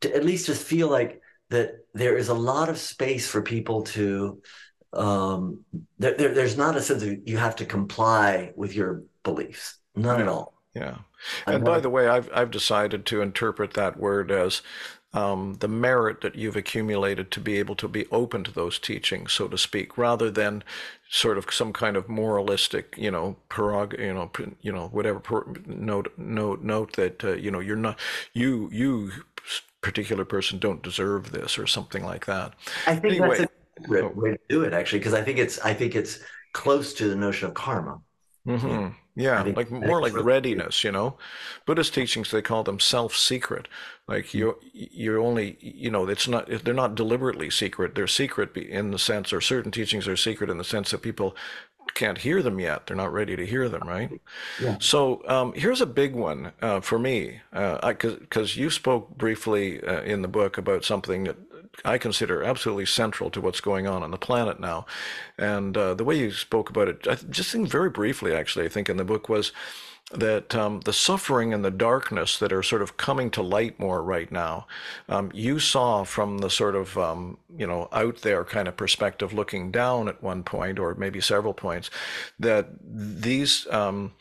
[0.00, 1.20] to at least just feel like
[1.50, 4.40] that there is a lot of space for people to.
[4.92, 5.64] Um,
[5.98, 10.18] there, there, there's not a sense of you have to comply with your beliefs, none
[10.18, 10.22] yeah.
[10.22, 10.54] at all.
[10.74, 10.98] Yeah.
[11.46, 14.62] And by the way, I've I've decided to interpret that word as
[15.12, 19.32] um, the merit that you've accumulated to be able to be open to those teachings,
[19.32, 20.62] so to speak, rather than
[21.08, 25.22] sort of some kind of moralistic, you know, prerog, you know, you know, whatever
[25.66, 27.98] note note note that uh, you know you're not
[28.34, 29.12] you you
[29.80, 32.54] particular person don't deserve this or something like that.
[32.86, 34.08] I think anyway, that's a great oh.
[34.08, 36.18] way to do it actually, because I think it's I think it's
[36.52, 38.00] close to the notion of karma.
[38.46, 38.88] Mm-hmm.
[39.18, 41.16] Yeah, like more like readiness, you know.
[41.64, 43.66] Buddhist teachings they call them self-secret.
[44.06, 46.48] Like you, you're only, you know, it's not.
[46.48, 47.94] They're not deliberately secret.
[47.94, 51.34] They're secret in the sense, or certain teachings are secret in the sense that people
[51.96, 52.86] can't hear them yet.
[52.86, 54.20] They're not ready to hear them, right?
[54.62, 54.76] Yeah.
[54.78, 60.02] So um, here's a big one uh, for me, because uh, you spoke briefly uh,
[60.02, 61.36] in the book about something that
[61.84, 64.86] I consider absolutely central to what's going on on the planet now.
[65.36, 68.68] And uh, the way you spoke about it, I just think very briefly, actually, I
[68.68, 69.52] think in the book was
[70.12, 74.02] that um, the suffering and the darkness that are sort of coming to light more
[74.02, 74.66] right now,
[75.08, 79.32] um, you saw from the sort of um, you know out there kind of perspective,
[79.32, 81.90] looking down at one point or maybe several points,
[82.38, 84.12] that these um,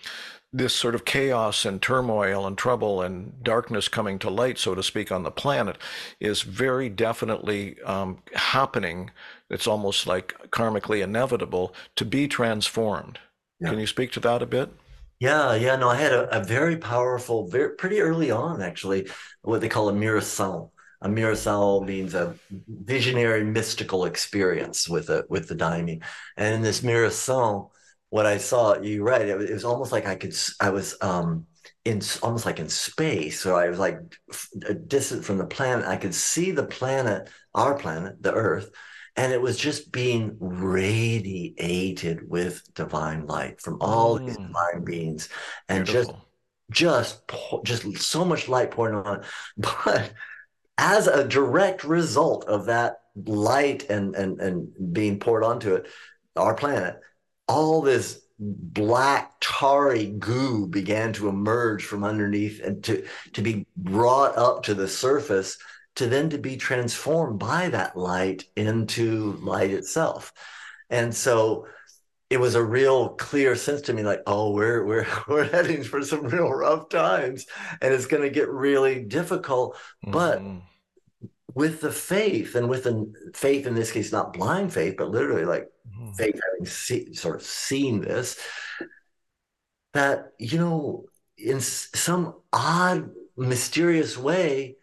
[0.51, 4.81] this sort of chaos and turmoil and trouble and darkness coming to light, so to
[4.81, 5.77] speak, on the planet
[6.19, 9.11] is very definitely um, happening.
[9.49, 13.19] It's almost like karmically inevitable to be transformed.
[13.59, 13.69] Yeah.
[13.69, 14.71] Can you speak to that a bit?
[15.19, 19.09] Yeah, yeah, no, I had a, a very powerful, very pretty early on actually,
[19.41, 20.71] what they call a miração.
[21.01, 22.35] A miração means a
[22.67, 26.01] visionary mystical experience with a with the Daime.
[26.37, 27.69] And in this miração,
[28.09, 31.45] what I saw, you right, it, it was almost like I could, I was um,
[31.85, 33.39] in almost like in space.
[33.39, 33.99] So I was like
[34.87, 35.85] distant from the planet.
[35.85, 38.69] I could see the planet, our planet, the Earth,
[39.15, 44.27] and it was just being radiated with divine light from all mm.
[44.27, 45.29] these divine beings,
[45.69, 46.27] and Beautiful.
[46.71, 49.23] just, just, just so much light pouring on.
[49.57, 50.13] But
[50.77, 55.87] as a direct result of that light and and and being poured onto it,
[56.35, 56.99] our planet
[57.47, 64.37] all this black tarry goo began to emerge from underneath and to to be brought
[64.37, 65.57] up to the surface
[65.95, 70.33] to then to be transformed by that light into light itself
[70.89, 71.65] and so
[72.29, 76.01] it was a real clear sense to me like oh we're we're we're heading for
[76.01, 77.45] some real rough times
[77.81, 80.11] and it's going to get really difficult mm-hmm.
[80.11, 80.41] but
[81.53, 85.45] with the faith and with the faith in this case not blind faith but literally
[85.45, 86.11] like mm-hmm.
[86.13, 88.37] faith having see, sort of seen this
[89.93, 91.05] that you know
[91.37, 94.75] in some odd mysterious way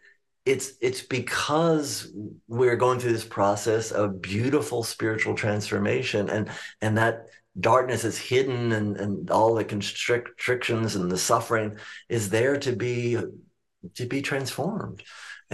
[0.45, 2.11] it's it's because
[2.47, 6.49] we're going through this process of beautiful spiritual transformation and
[6.81, 7.27] and that
[7.59, 11.77] darkness is hidden and and all the constrictions and the suffering
[12.09, 13.17] is there to be
[13.95, 15.03] to be transformed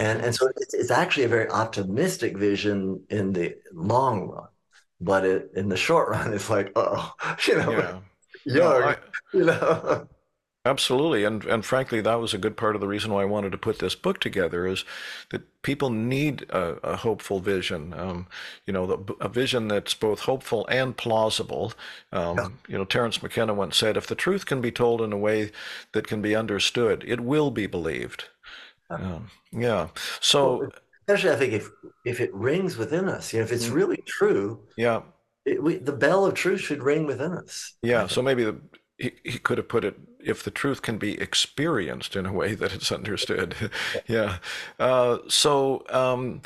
[0.00, 4.48] and, and so it's, it's actually a very optimistic vision in the long run.
[4.98, 7.12] But it, in the short run, it's like, oh,
[7.46, 7.98] you know, yeah.
[8.46, 8.96] young, no, I,
[9.34, 10.08] you know.
[10.66, 13.50] Absolutely, and and frankly, that was a good part of the reason why I wanted
[13.52, 14.84] to put this book together is
[15.30, 17.94] that people need a, a hopeful vision.
[17.94, 18.26] Um,
[18.66, 21.72] you know, the, a vision that's both hopeful and plausible.
[22.12, 22.48] Um, yeah.
[22.68, 25.50] You know, Terence McKenna once said, "If the truth can be told in a way
[25.92, 28.24] that can be understood, it will be believed."
[28.90, 29.88] Um, yeah.
[30.20, 30.68] So, well,
[31.08, 31.70] especially I think if
[32.04, 33.76] if it rings within us, you know, if it's mm-hmm.
[33.76, 35.00] really true, yeah,
[35.46, 37.78] it, we, the bell of truth should ring within us.
[37.80, 38.08] Yeah.
[38.08, 38.60] So maybe the,
[38.98, 42.54] he, he could have put it if the truth can be experienced in a way
[42.54, 43.54] that it's understood.
[44.06, 44.38] yeah.
[44.78, 45.84] Uh, so.
[45.90, 46.42] Um,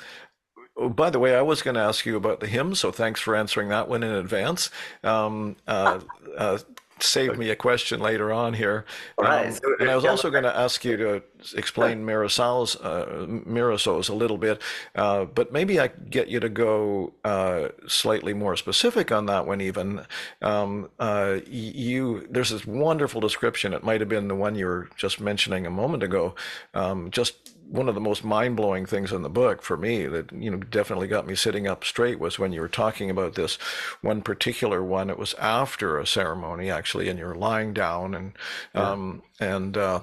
[0.77, 3.21] Oh, by the way, I was going to ask you about the hymn, so thanks
[3.21, 4.71] for answering that one in advance.
[5.05, 6.01] Um, uh,
[6.37, 6.59] uh,
[7.01, 8.85] saved me a question later on here.
[9.19, 9.49] Right.
[9.49, 11.23] Um, and I was also going to ask you to
[11.57, 14.63] explain Mirasol's, uh, Miraso's a little bit,
[14.95, 19.61] uh, but maybe I get you to go uh, slightly more specific on that one.
[19.61, 20.07] Even
[20.43, 23.73] um, uh, you, there's this wonderful description.
[23.73, 26.35] It might have been the one you were just mentioning a moment ago.
[26.75, 30.51] Um, just one of the most mind-blowing things in the book for me that you
[30.51, 33.57] know definitely got me sitting up straight was when you were talking about this
[34.03, 35.11] one particular one.
[35.11, 38.33] It was after a ceremony actually and you're lying down and
[38.75, 38.91] yeah.
[38.91, 40.01] um, and uh,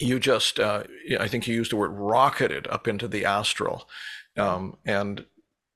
[0.00, 0.84] you just uh,
[1.18, 3.88] i think you used the word rocketed up into the astral.
[4.36, 5.26] Um, and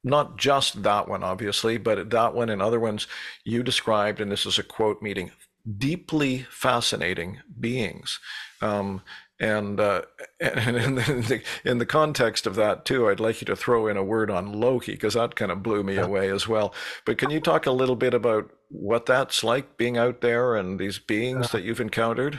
[0.05, 3.09] not just that one obviously but that one and other ones
[3.44, 5.33] you described and this is a quote meeting
[5.79, 8.19] deeply fascinating beings.
[8.60, 9.02] Um,
[9.43, 10.03] and, uh,
[10.40, 13.97] and in, the, in the context of that too, I'd like you to throw in
[13.97, 16.73] a word on Loki because that kind of blew me away as well.
[17.05, 20.79] But can you talk a little bit about what that's like being out there and
[20.79, 22.38] these beings that you've encountered?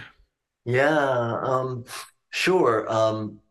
[0.66, 1.84] Yeah, um,
[2.32, 2.90] sure.
[2.90, 3.42] Um,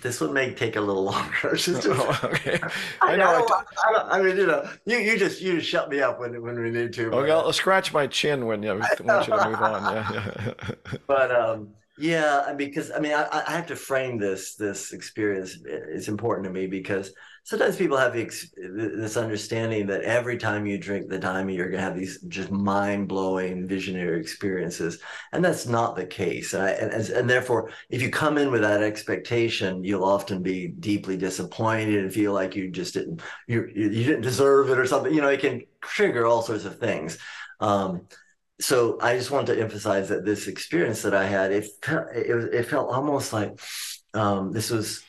[0.00, 1.54] this one may take a little longer.
[1.56, 2.60] just, Oh, okay.
[3.02, 3.26] I, know.
[3.26, 6.00] I don't, I, don't, I mean, you know, you, you just you just shut me
[6.00, 7.06] up when when we need to.
[7.08, 9.94] Okay, but- I'll scratch my chin when you want you to move on.
[9.94, 10.94] Yeah, yeah.
[11.06, 16.08] but um yeah because i mean I, I have to frame this this experience it's
[16.08, 17.12] important to me because
[17.44, 21.84] sometimes people have this understanding that every time you drink the daime you're going to
[21.84, 24.98] have these just mind-blowing visionary experiences
[25.32, 28.62] and that's not the case and, I, and, and therefore if you come in with
[28.62, 34.04] that expectation you'll often be deeply disappointed and feel like you just didn't you you
[34.04, 37.18] didn't deserve it or something you know it can trigger all sorts of things
[37.60, 38.06] um
[38.60, 42.54] so I just want to emphasize that this experience that I had, it felt, it,
[42.54, 43.58] it felt almost like
[44.14, 45.02] um, this was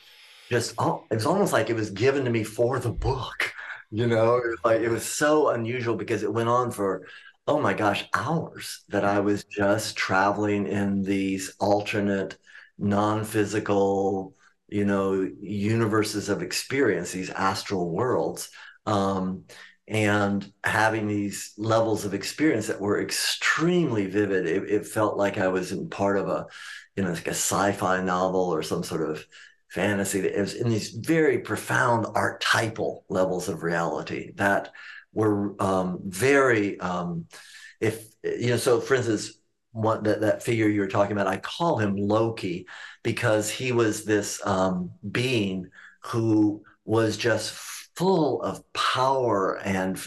[0.50, 3.52] just, al- it was almost like it was given to me for the book.
[3.92, 7.06] You know, it like it was so unusual because it went on for,
[7.46, 12.36] oh my gosh, hours that I was just traveling in these alternate,
[12.78, 14.34] non-physical,
[14.68, 18.50] you know, universes of experience, these astral worlds.
[18.86, 19.44] Um,
[19.88, 24.46] and having these levels of experience that were extremely vivid.
[24.46, 26.46] It, it felt like I was in part of a,
[26.96, 29.24] you know, like a sci-fi novel or some sort of
[29.68, 30.20] fantasy.
[30.20, 34.72] It was in these very profound archetypal levels of reality that
[35.12, 37.26] were um, very, um,
[37.80, 38.56] if you know.
[38.56, 39.38] So, for instance,
[39.70, 42.66] one that that figure you were talking about, I call him Loki
[43.02, 45.68] because he was this um, being
[46.04, 47.52] who was just
[47.96, 49.98] full of power and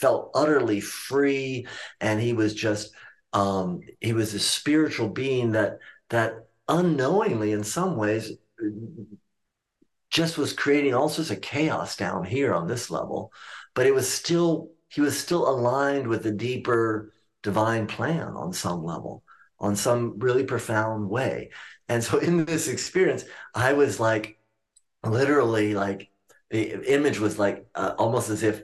[0.00, 1.66] felt utterly free.
[2.00, 2.94] And he was just
[3.32, 5.78] um he was a spiritual being that
[6.10, 8.32] that unknowingly in some ways
[10.10, 13.32] just was creating all sorts of chaos down here on this level.
[13.74, 17.12] But it was still he was still aligned with the deeper
[17.42, 19.22] divine plan on some level
[19.58, 21.50] on some really profound way.
[21.88, 24.38] And so in this experience i was like
[25.04, 26.10] literally like
[26.50, 28.62] image was like uh, almost as if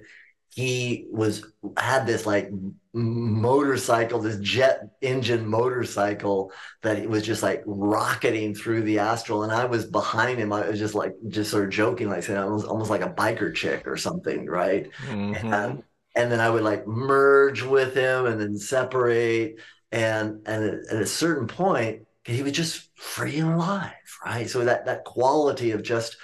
[0.54, 1.44] he was
[1.78, 2.50] had this like
[2.94, 6.52] motorcycle this jet engine motorcycle
[6.82, 10.52] that he was just like rocketing through the astral and i was behind him.
[10.52, 13.08] I was just like just sort of joking like saying i was almost like a
[13.08, 14.90] biker chick or something right?
[15.06, 15.42] Mhm.
[15.42, 15.82] and,
[16.14, 19.56] and then i would like merge with him and then separate
[19.90, 23.92] and and at, at a certain point he was just free and alive
[24.24, 24.48] right?
[24.48, 26.16] So that that quality of just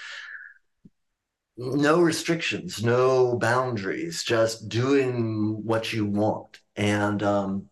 [1.59, 6.61] no restrictions, no boundaries, just doing what you want.
[6.76, 7.68] And um,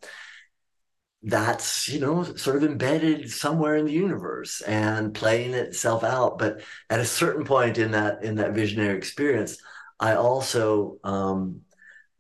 [1.23, 6.39] that's, you know, sort of embedded somewhere in the universe and playing itself out.
[6.39, 9.57] But at a certain point in that in that visionary experience,
[10.01, 11.61] I also um,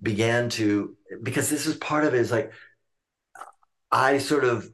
[0.00, 2.52] began to because this is part of it is like
[3.90, 4.70] I sort of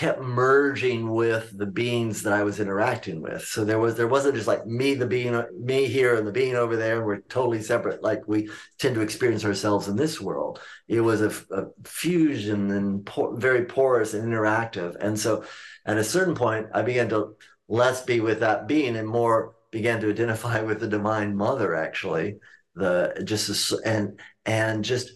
[0.00, 3.44] kept merging with the beings that I was interacting with.
[3.44, 6.54] So there was there wasn't just like me, the being, me here, and the being
[6.54, 6.96] over there.
[6.96, 8.48] And we're totally separate, like we
[8.78, 10.58] tend to experience ourselves in this world.
[10.88, 14.96] It was a, a fusion and por- very porous and interactive.
[14.98, 15.44] And so,
[15.84, 17.36] at a certain point, I began to
[17.68, 21.74] less be with that being and more began to identify with the Divine Mother.
[21.74, 22.38] Actually,
[22.74, 25.12] the just and and just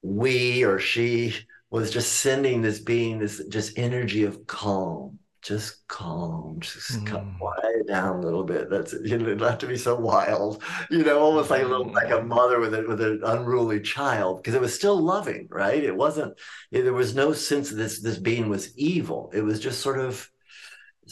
[0.00, 1.34] we or she
[1.70, 7.38] was just sending this being this just energy of calm just calm just come Mm.
[7.38, 11.18] quiet down a little bit that's you know not to be so wild you know
[11.18, 14.60] almost like a little like a mother with a with an unruly child because it
[14.60, 16.34] was still loving right it wasn't
[16.72, 20.28] there was no sense that this this being was evil it was just sort of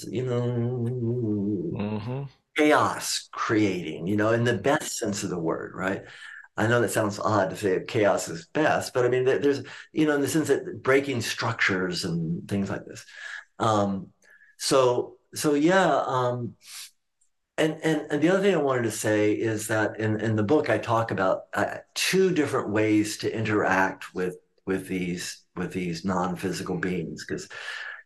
[0.06, 2.28] you know Mhm.
[2.56, 6.02] chaos creating, you know, in the best sense of the word, right?
[6.59, 10.06] I know that sounds odd to say chaos is best, but I mean, there's, you
[10.06, 13.06] know, in the sense that breaking structures and things like this.
[13.61, 14.09] Um,
[14.59, 16.02] so, so yeah.
[16.04, 16.54] Um,
[17.56, 20.44] and, and and the other thing I wanted to say is that in, in the
[20.44, 26.04] book I talk about uh, two different ways to interact with with these with these
[26.04, 27.48] non-physical beings because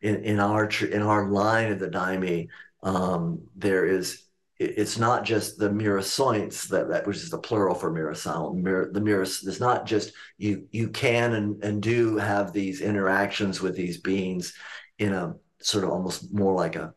[0.01, 2.49] in, in our in our line of the daime
[2.83, 4.22] um, there is
[4.63, 9.01] it's not just the mirações that, that which is the plural for miração mir, the
[9.01, 14.01] miras it's not just you you can and, and do have these interactions with these
[14.01, 14.55] beings
[14.99, 16.95] in a sort of almost more like a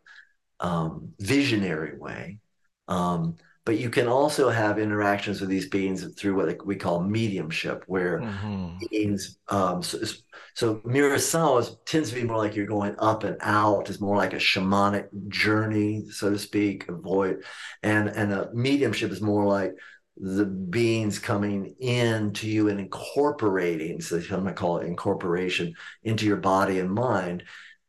[0.60, 2.40] um, visionary way
[2.88, 3.36] um,
[3.66, 8.26] but you can also have interactions with these beings through what we call mediumship where
[8.26, 8.80] Mhm.
[8.90, 10.00] beings um, so,
[10.56, 13.90] so Miração is, tends to be more like you're going up and out.
[13.90, 17.44] It's more like a shamanic journey, so to speak, a void.
[17.84, 19.74] And and a mediumship is more like
[20.16, 24.00] the beings coming in to you and incorporating.
[24.00, 27.44] So I'm gonna call it incorporation into your body and mind.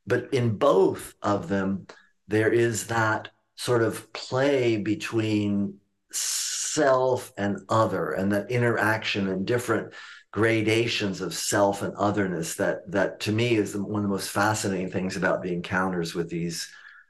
[0.04, 1.86] But in both of them,
[2.26, 5.78] there is that sort of play between
[6.10, 9.94] self and other and that interaction and different
[10.36, 14.90] gradations of self and otherness that that to me is one of the most fascinating
[14.90, 16.68] things about the encounters with these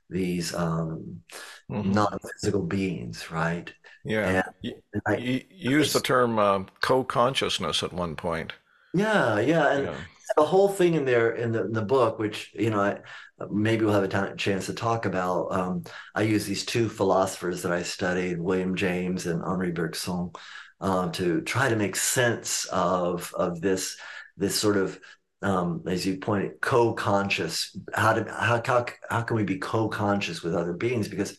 [0.09, 1.23] these um,
[1.69, 1.91] mm-hmm.
[1.91, 3.75] non-physical beings right
[4.05, 8.53] yeah and, and I, you use the term uh, co-consciousness at one point
[8.95, 9.97] yeah yeah and yeah.
[10.37, 13.01] the whole thing in there in the, in the book which you know I,
[13.51, 15.53] maybe we'll have a chance to talk about.
[15.53, 20.31] Um, I use these two philosophers that I studied, William James and Henri Bergson,
[20.81, 23.97] uh, to try to make sense of of this
[24.37, 24.99] this sort of
[25.43, 27.77] um, as you pointed, co-conscious.
[27.95, 31.09] How to how how how can we be co-conscious with other beings?
[31.09, 31.37] Because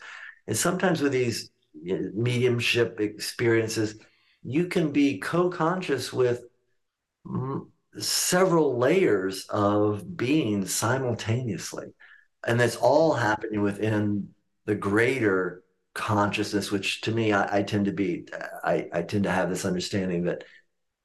[0.47, 3.99] and sometimes with these mediumship experiences,
[4.43, 6.43] you can be co-conscious with
[7.97, 11.87] several layers of beings simultaneously.
[12.45, 14.29] And that's all happening within
[14.65, 15.63] the greater
[15.97, 18.27] consciousness, which to me, I, I tend to be,
[18.63, 20.45] I, I tend to have this understanding that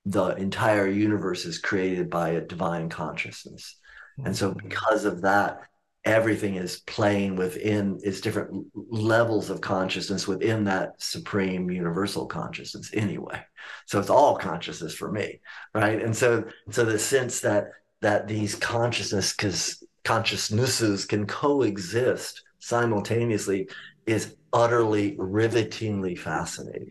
[0.04, 3.76] the entire universe is created by a divine consciousness.
[4.24, 4.68] And so, mm-hmm.
[4.68, 5.62] because of that,
[6.04, 13.40] everything is playing within its different levels of consciousness within that supreme universal consciousness anyway
[13.86, 15.40] so it's all consciousness for me
[15.74, 17.66] right and so so the sense that
[18.00, 23.68] that these consciousness because consciousnesses can coexist simultaneously
[24.06, 26.90] is utterly rivetingly fascinating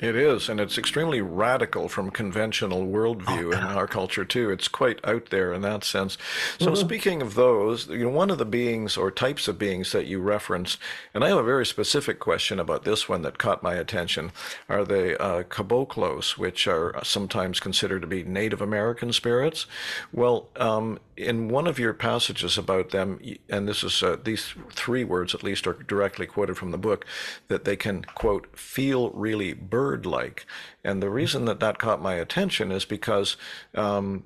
[0.00, 4.50] it is, and it's extremely radical from conventional worldview oh, in our culture too.
[4.50, 6.18] It's quite out there in that sense.
[6.58, 6.86] So, mm-hmm.
[6.86, 10.20] speaking of those, you know, one of the beings or types of beings that you
[10.20, 10.76] reference,
[11.14, 14.32] and I have a very specific question about this one that caught my attention,
[14.68, 19.66] are the uh, caboclos, which are sometimes considered to be Native American spirits.
[20.12, 25.04] Well, um, in one of your passages about them, and this is uh, these three
[25.04, 27.06] words at least are directly quoted from the book,
[27.48, 30.46] that they can quote feel really bird-like,
[30.84, 33.36] and the reason that that caught my attention is because.
[33.74, 34.24] Um,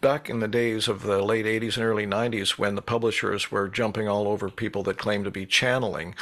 [0.00, 3.68] back in the days of the late 80s and early 90s when the publishers were
[3.68, 6.12] jumping all over people that claimed to be channeling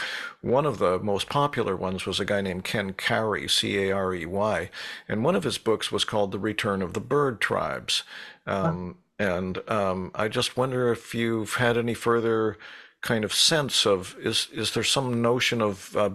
[0.43, 4.69] one of the most popular ones was a guy named ken carey c-a-r-e-y
[5.09, 8.03] and one of his books was called the return of the bird tribes
[8.47, 12.57] um, and um, I just wonder if you've had any further
[13.01, 16.11] kind of sense of is is there some notion of uh,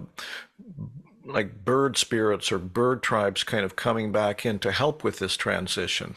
[1.26, 5.38] like bird spirits or bird tribes kind of coming back in to help with this
[5.38, 6.16] transition?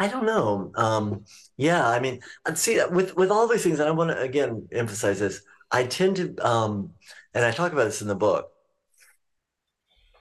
[0.00, 0.70] I don't know.
[0.76, 1.24] Um,
[1.56, 2.20] yeah, I mean,
[2.54, 5.42] see, with with all these things, and I want to again emphasize this.
[5.70, 6.92] I tend to, um,
[7.34, 8.50] and I talk about this in the book.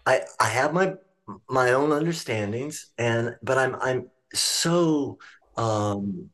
[0.05, 0.95] I I have my
[1.49, 5.19] my own understandings, and but I'm I'm so
[5.57, 6.29] um,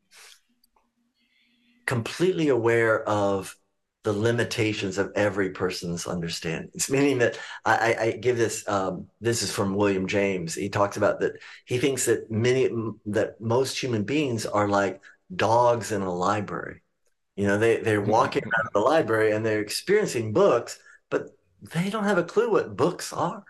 [1.85, 3.55] completely aware of
[4.03, 6.89] the limitations of every person's understandings.
[6.89, 8.67] Meaning that I, I give this.
[8.67, 10.53] Um, this is from William James.
[10.53, 11.33] He talks about that.
[11.65, 12.69] He thinks that many
[13.07, 15.01] that most human beings are like
[15.33, 16.81] dogs in a library.
[17.35, 21.29] You know, they they're walking around the library and they're experiencing books, but
[21.73, 23.43] they don't have a clue what books are,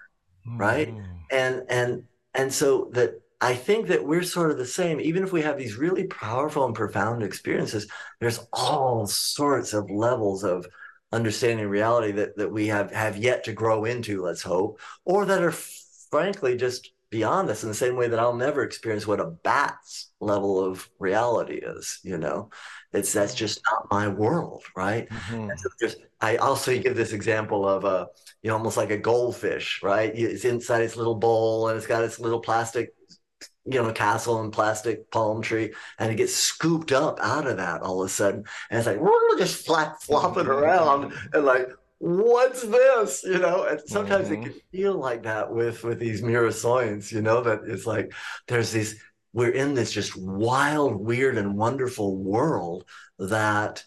[0.46, 0.90] right?
[0.90, 1.06] Mm.
[1.32, 2.04] And and
[2.36, 5.02] and so that I think that we're sort of the same.
[5.02, 7.88] Even if we have these really powerful and profound experiences,
[8.22, 10.66] there's all sorts of levels of
[11.12, 15.44] understanding reality that, that we have, have yet to grow into, let's hope, or that
[15.44, 19.26] are frankly just beyond us in the same way that I'll never experience what a
[19.26, 22.50] bat's level of reality is, you know.
[22.94, 25.10] It's that's just not my world, right?
[25.10, 25.50] Mm-hmm.
[25.58, 28.08] So just I also give this example of a
[28.42, 30.12] you know almost like a goldfish, right?
[30.16, 32.94] It's inside its little bowl and it's got its little plastic
[33.66, 37.82] you know, castle and plastic palm tree, and it gets scooped up out of that
[37.82, 42.62] all of a sudden, and it's like we're just flap flopping around, and like, what's
[42.64, 43.24] this?
[43.24, 44.44] You know, and sometimes mm-hmm.
[44.44, 48.14] it can feel like that with with these mirações, you know, that it's like
[48.48, 49.02] there's these
[49.34, 52.86] we're in this just wild, weird, and wonderful world
[53.18, 53.84] that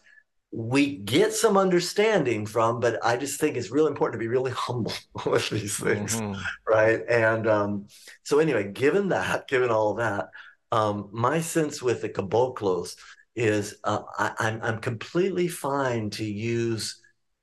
[0.52, 4.50] we get some understanding from, but I just think it's really important to be really
[4.56, 4.92] humble
[5.26, 6.40] with these things, mm-hmm.
[6.66, 7.00] right?
[7.08, 7.86] And um,
[8.22, 10.28] so, anyway, given that, given all that,
[10.72, 12.96] um, my sense with the caboclos
[13.34, 17.00] is uh, I, am I'm, I'm completely fine to use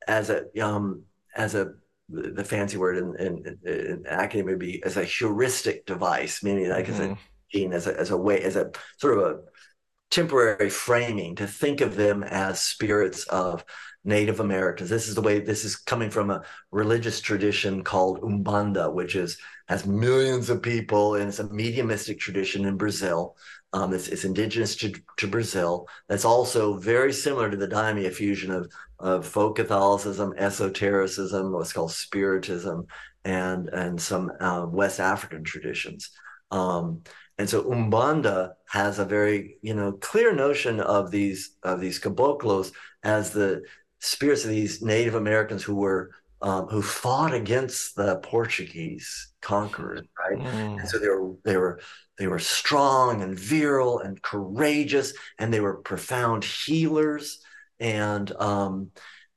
[0.07, 1.03] as a um,
[1.35, 1.73] as a
[2.09, 6.85] the fancy word in, in, in academia would be as a heuristic device, meaning like
[6.85, 6.93] mm-hmm.
[6.93, 7.13] as a mm-hmm.
[7.51, 9.39] gene, as a as a way, as a sort of a
[10.13, 13.65] temporary framing to think of them as spirits of
[14.05, 14.89] Native Americans.
[14.89, 19.37] This is the way this is coming from a religious tradition called Umbanda, which is
[19.67, 23.35] has millions of people and it's a mediumistic tradition in Brazil
[23.73, 25.87] Um, it's, it's indigenous to, to Brazil.
[26.07, 31.73] That's also very similar to the daime, a fusion of, of folk Catholicism, esotericism, what's
[31.73, 32.85] called spiritism,
[33.25, 36.11] and, and some uh, West African traditions.
[36.51, 37.01] Um,
[37.37, 42.71] and so Umbanda has a very, you know, clear notion of these of these caboclos
[43.03, 43.63] as the
[43.99, 46.11] spirits of these Native Americans who were
[46.41, 50.37] um, who fought against the Portuguese conquerors, right?
[50.37, 50.79] Mm.
[50.79, 51.79] And so they were they were
[52.19, 57.39] they were strong and virile and courageous, and they were profound healers.
[57.79, 58.91] And um,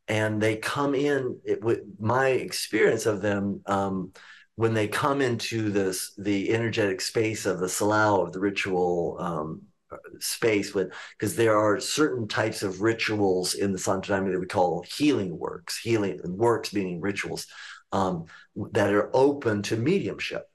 [0.08, 4.12] and they come in it, with my experience of them um,
[4.56, 9.62] when they come into this the energetic space of the salao of the ritual um,
[10.18, 14.46] space with because there are certain types of rituals in the Santo Daime that we
[14.46, 17.46] call healing works, healing works meaning rituals
[17.92, 18.24] um,
[18.72, 20.48] that are open to mediumship.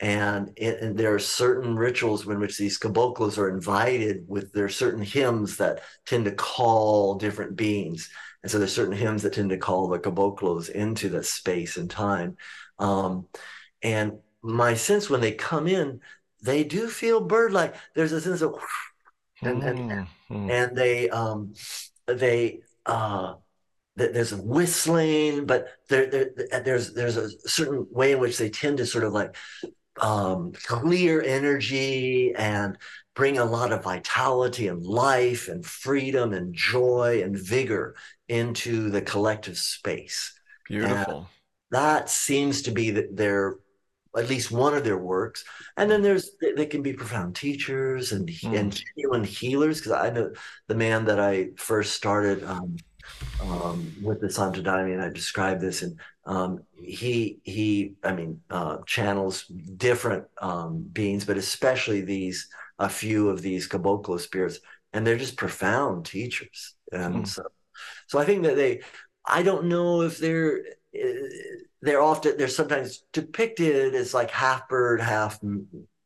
[0.00, 4.64] And, it, and, there are certain rituals in which these caboclos are invited with there
[4.64, 8.10] are certain hymns that tend to call different beings.
[8.42, 11.88] And so there's certain hymns that tend to call the caboclos into the space and
[11.88, 12.36] time.
[12.78, 13.26] Um,
[13.82, 16.00] and my sense when they come in,
[16.42, 17.74] they do feel bird-like.
[17.94, 18.54] There's a sense of,
[19.42, 20.50] and and, mm-hmm.
[20.50, 21.54] and they um
[22.06, 23.34] they uh
[23.94, 28.78] there's a whistling, but there, there there's there's a certain way in which they tend
[28.78, 29.36] to sort of like
[30.00, 32.78] um, clear energy and
[33.14, 37.94] bring a lot of vitality and life and freedom and joy and vigor
[38.28, 40.32] into the collective space.
[40.66, 41.28] Beautiful.
[41.72, 43.56] That seems to be their
[44.16, 45.44] at least one of their works.
[45.76, 48.58] And then there's they can be profound teachers and mm.
[48.58, 49.78] and genuine healers.
[49.78, 50.32] Because I know
[50.68, 52.76] the man that I first started um,
[53.42, 58.40] um, with the Santo Daime, and I described this, and um, he he I mean
[58.50, 59.46] uh, channels
[59.76, 62.48] different um, beings, but especially these
[62.78, 64.60] a few of these caboclo spirits,
[64.92, 66.74] and they're just profound teachers.
[66.92, 67.26] And mm.
[67.26, 67.44] so,
[68.06, 68.80] so I think that they.
[69.24, 70.60] I don't know if they're
[71.80, 75.40] they're often they're sometimes depicted as like half bird, half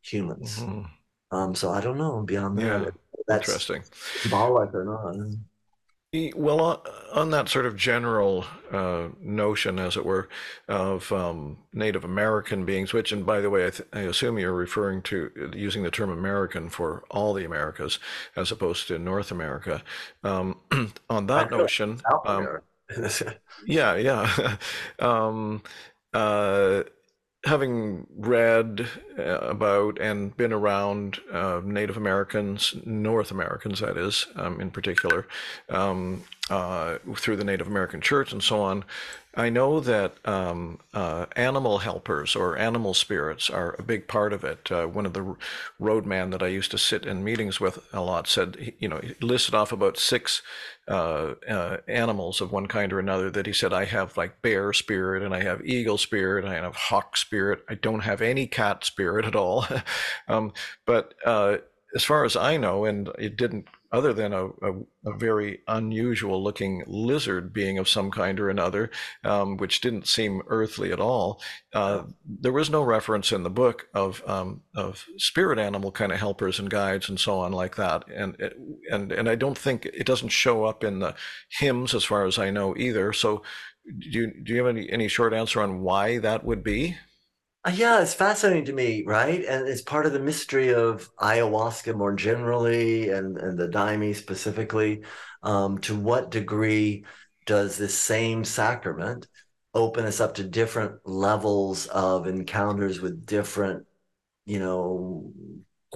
[0.03, 0.59] humans.
[0.59, 1.37] Mm-hmm.
[1.37, 2.83] Um, so I don't know beyond that.
[2.83, 2.91] Yeah.
[3.27, 3.83] That's interesting.
[4.21, 5.17] Symbolic or not.
[6.35, 10.29] Well, on that sort of general uh, notion, as it were,
[10.69, 14.53] of um, Native American beings, which, and by the way, I, th- I, assume you're
[14.53, 17.99] referring to using the term American for all the Americas
[18.35, 19.83] as opposed to North America.
[20.25, 20.59] Um,
[21.11, 22.61] on that notion, um,
[23.67, 24.57] yeah, yeah.
[24.99, 25.63] um,
[26.13, 26.83] uh,
[27.45, 34.61] having read uh, about and been around uh, Native Americans, North Americans, that is, um,
[34.61, 35.27] in particular,
[35.69, 38.85] um, uh, through the Native American Church and so on,
[39.39, 44.45] I know that um, uh, animal helpers or animal spirits are a big part of
[44.45, 44.73] it.
[44.73, 45.37] Uh, one of the
[45.79, 49.15] roadman that I used to sit in meetings with a lot said, you know, he
[49.21, 50.41] listed off about six
[50.89, 54.73] uh, uh, animals of one kind or another that he said, I have like bear
[54.73, 57.63] spirit and I have eagle spirit, and I have hawk spirit.
[57.69, 59.67] I don't have any cat spirit at all.
[60.29, 60.55] um,
[60.87, 61.59] but uh,
[61.95, 63.67] as far as I know, and it didn't
[63.97, 64.73] other than a, a,
[65.07, 68.91] a, very unusual looking lizard being of some kind or another,
[69.25, 71.41] um, which didn't seem earthly at all.
[71.73, 76.19] Uh, there was no reference in the book of um, of spirit animal kind of
[76.19, 78.05] helpers and guides and so on like that.
[78.15, 78.37] And
[78.91, 81.15] and and I don't think it doesn't show up in the
[81.49, 83.15] hymns as far as I know either.
[83.15, 83.43] So
[83.99, 86.97] do you, do you have any, any short answer on why that would be?
[87.67, 89.45] Uh, yeah, it's fascinating to me, right?
[89.45, 95.03] And it's part of the mystery of ayahuasca more generally and, and the daime specifically.
[95.43, 97.05] Um, to what degree
[97.45, 99.27] does this same sacrament
[99.75, 103.87] open us up to different levels of encounters with different,
[104.45, 105.33] you know,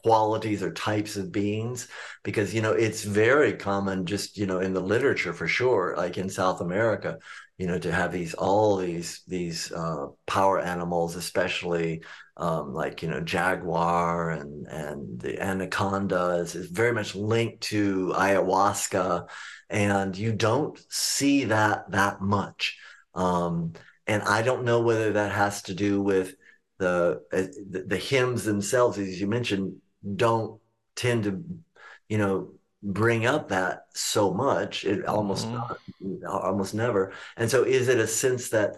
[0.03, 1.89] qualities or types of beings?
[2.23, 6.19] Because, you know, it's very common just, you know, in the literature for sure, like
[6.19, 7.19] in South America,
[7.61, 12.03] you know to have these all these these uh, power animals especially
[12.39, 19.29] um, like you know jaguar and and the anaconda is, very much linked to ayahuasca
[19.69, 22.79] and you don't see that that much
[23.15, 23.75] um,
[24.07, 26.35] and i don't know whether that has to do with
[26.79, 29.75] the, uh, the the hymns themselves as you mentioned
[30.17, 30.61] don't
[30.97, 31.45] tend to
[32.09, 34.85] you know bring up that so much.
[34.85, 36.27] It almost mm-hmm.
[36.27, 37.13] almost never.
[37.37, 38.77] And so is it a sense that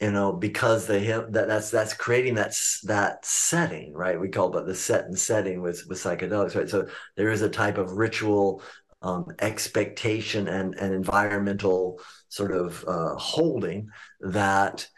[0.00, 2.54] you know because they have that that's that's creating that
[2.84, 4.20] that setting right?
[4.20, 6.68] We call it the set and setting with with psychedelics right?
[6.68, 8.62] So there is a type of ritual
[9.02, 13.88] um, expectation and and environmental sort of uh, holding
[14.20, 14.88] that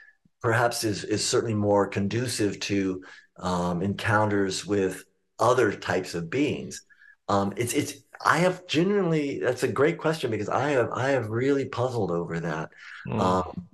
[0.43, 3.03] perhaps is is certainly more conducive to
[3.39, 5.05] um, encounters with
[5.39, 6.83] other types of beings.
[7.29, 11.29] Um, it's it's I have genuinely that's a great question because I have I have
[11.29, 12.71] really puzzled over that,
[13.07, 13.21] mm.
[13.21, 13.69] um,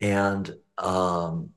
[0.00, 1.50] and um,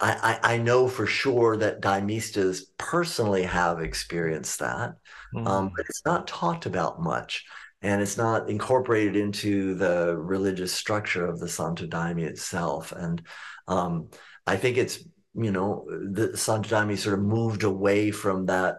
[0.00, 4.94] I, I, I know for sure that Daimistas personally have experienced that,
[5.34, 5.46] mm.
[5.46, 7.44] um, but it's not talked about much,
[7.82, 12.92] and it's not incorporated into the religious structure of the Santo Daime itself.
[12.92, 13.22] And
[13.68, 14.08] um,
[14.46, 15.04] I think it's
[15.34, 18.78] you know the Santo Daime sort of moved away from that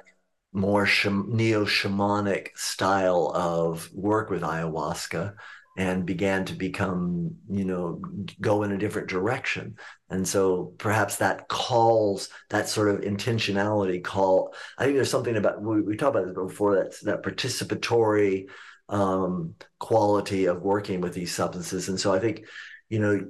[0.54, 5.34] more neo shamanic style of work with ayahuasca
[5.78, 8.02] and began to become, you know,
[8.42, 9.78] go in a different direction.
[10.10, 14.54] And so perhaps that calls that sort of intentionality call.
[14.78, 18.50] I think there's something about we, we talked about this before that that participatory
[18.90, 21.88] um, quality of working with these substances.
[21.88, 22.46] And so I think,
[22.90, 23.28] you know,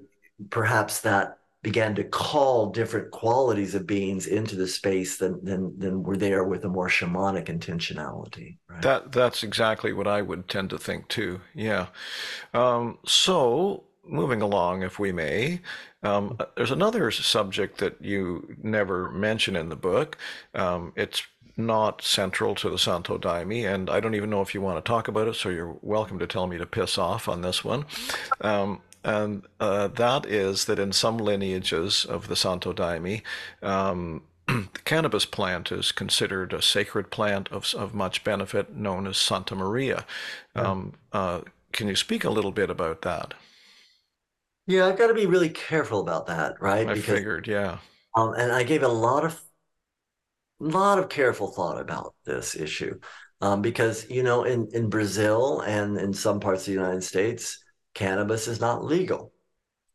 [0.49, 6.03] perhaps that began to call different qualities of beings into the space than than than
[6.03, 8.57] were there with a more shamanic intentionality.
[8.68, 8.82] Right?
[8.82, 11.41] That that's exactly what I would tend to think too.
[11.53, 11.88] Yeah.
[12.53, 15.62] Um, so moving along, if we may,
[16.03, 20.18] um, there's another subject that you never mention in the book.
[20.55, 21.24] Um, it's
[21.57, 24.89] not central to the Santo Daime, and I don't even know if you want to
[24.89, 27.86] talk about it, so you're welcome to tell me to piss off on this one.
[28.41, 33.21] Um, and uh, that is that in some lineages of the Santo Daime,
[33.61, 39.17] um, the cannabis plant is considered a sacred plant of, of much benefit, known as
[39.17, 40.05] Santa Maria.
[40.55, 41.41] Um, uh,
[41.71, 43.33] can you speak a little bit about that?
[44.67, 46.87] Yeah, I've got to be really careful about that, right?
[46.87, 47.79] I because, figured, yeah.
[48.15, 49.41] Um, and I gave a lot of,
[50.59, 52.99] lot of careful thought about this issue,
[53.41, 57.61] um, because you know, in in Brazil and in some parts of the United States,
[57.93, 59.31] cannabis is not legal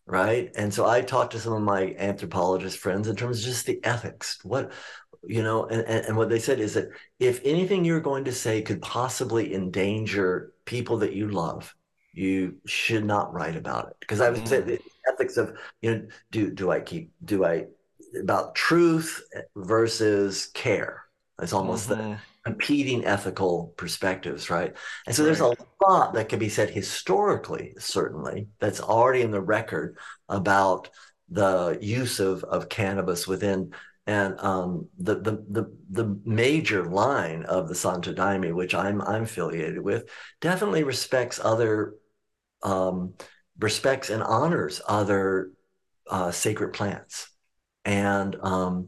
[0.06, 3.66] right and so i talked to some of my anthropologist friends in terms of just
[3.66, 4.72] the ethics what
[5.24, 6.88] you know and, and, and what they said is that
[7.18, 11.74] if anything you're going to say could possibly endanger people that you love
[12.12, 14.66] you should not write about it because i would say mm.
[14.66, 14.80] the
[15.12, 17.64] ethics of you know do do i keep do i
[18.20, 19.22] about truth
[19.56, 21.04] versus care
[21.42, 22.12] it's almost mm-hmm.
[22.12, 24.72] the competing ethical perspectives, right?
[25.06, 25.26] And so right.
[25.26, 30.90] there's a lot that can be said historically, certainly, that's already in the record about
[31.28, 33.72] the use of, of cannabis within
[34.08, 39.24] and um, the, the the the major line of the Santo Daime, which I'm I'm
[39.24, 40.08] affiliated with,
[40.40, 41.94] definitely respects other
[42.62, 43.14] um,
[43.58, 45.50] respects and honors other
[46.08, 47.28] uh, sacred plants,
[47.84, 48.86] and um,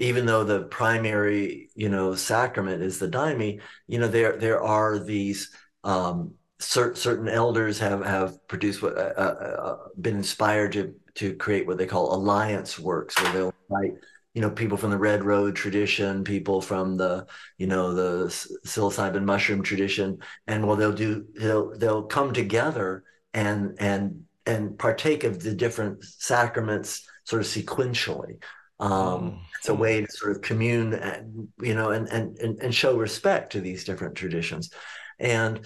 [0.00, 4.98] even though the primary, you know, sacrament is the daime, you know, there there are
[4.98, 10.94] these um, cer- certain elders have have produced what uh, uh, uh, been inspired to
[11.16, 13.98] to create what they call alliance works, where they'll invite
[14.32, 17.26] you know people from the red road tradition people from the
[17.58, 18.26] you know the
[18.64, 23.02] psilocybin mushroom tradition and well they'll do they'll they'll come together
[23.34, 28.38] and and and partake of the different sacraments sort of sequentially
[28.80, 29.38] um, mm.
[29.58, 33.52] It's a way to sort of commune, and, you know, and, and and show respect
[33.52, 34.70] to these different traditions.
[35.18, 35.60] And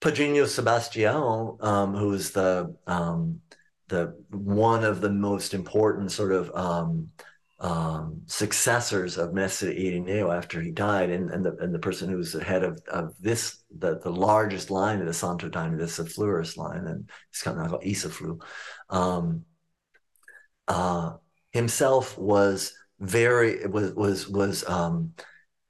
[0.00, 3.40] Padrinho Sebastião, um, who is the um,
[3.88, 7.10] the one of the most important sort of um,
[7.60, 12.16] um, successors of Mestre Irineu after he died, and, and the and the person who
[12.16, 15.84] was the head of, of this the, the largest line of the Santo Daime, the
[15.84, 18.40] CEFLURIS line, and it's kind of called ICEFLU.
[18.88, 19.44] Um,
[20.66, 21.16] uh,
[21.52, 25.12] himself was very was was was um,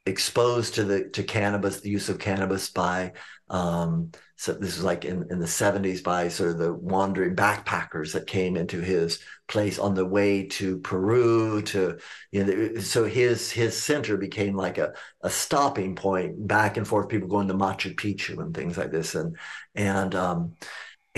[0.07, 3.13] exposed to the to cannabis, the use of cannabis by
[3.51, 8.13] um, so this was like in, in the 70s by sort of the wandering backpackers
[8.13, 11.99] that came into his place on the way to Peru to
[12.31, 17.09] you know so his his center became like a, a stopping point back and forth
[17.09, 19.15] people going to Machu Picchu and things like this.
[19.15, 19.37] And
[19.75, 20.55] and um,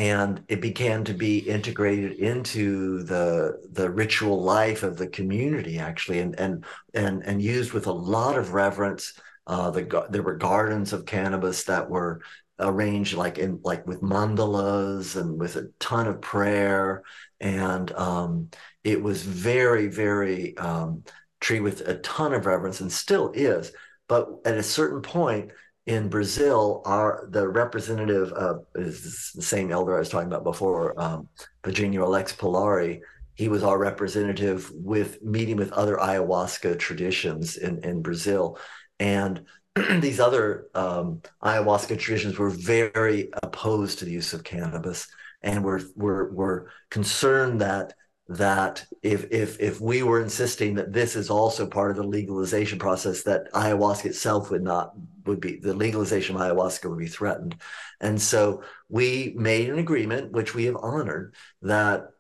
[0.01, 6.21] and it began to be integrated into the the ritual life of the community actually
[6.21, 9.13] and and and and used with a lot of reverence.
[9.47, 12.23] Uh, the there were gardens of cannabis that were
[12.59, 17.03] arranged like in like with mandalas and with a ton of prayer.
[17.39, 18.49] And um,
[18.83, 21.05] it was very very um,
[21.41, 23.71] treated with a ton of reverence and still is.
[24.09, 25.51] But at a certain point
[25.91, 30.99] in Brazil, our the representative of is the same elder I was talking about before,
[31.01, 31.29] um,
[31.65, 33.01] Virginia Alex Polari.
[33.35, 38.57] He was our representative with meeting with other ayahuasca traditions in, in Brazil.
[39.01, 39.45] And
[39.99, 45.09] these other um, ayahuasca traditions were very opposed to the use of cannabis
[45.43, 47.95] and were, were, were concerned that
[48.31, 52.79] that if if if we were insisting that this is also part of the legalization
[52.79, 54.93] process, that ayahuasca itself would not
[55.27, 57.57] would be the legalization of ayahuasca would be threatened,
[58.01, 62.11] and so we made an agreement which we have honored that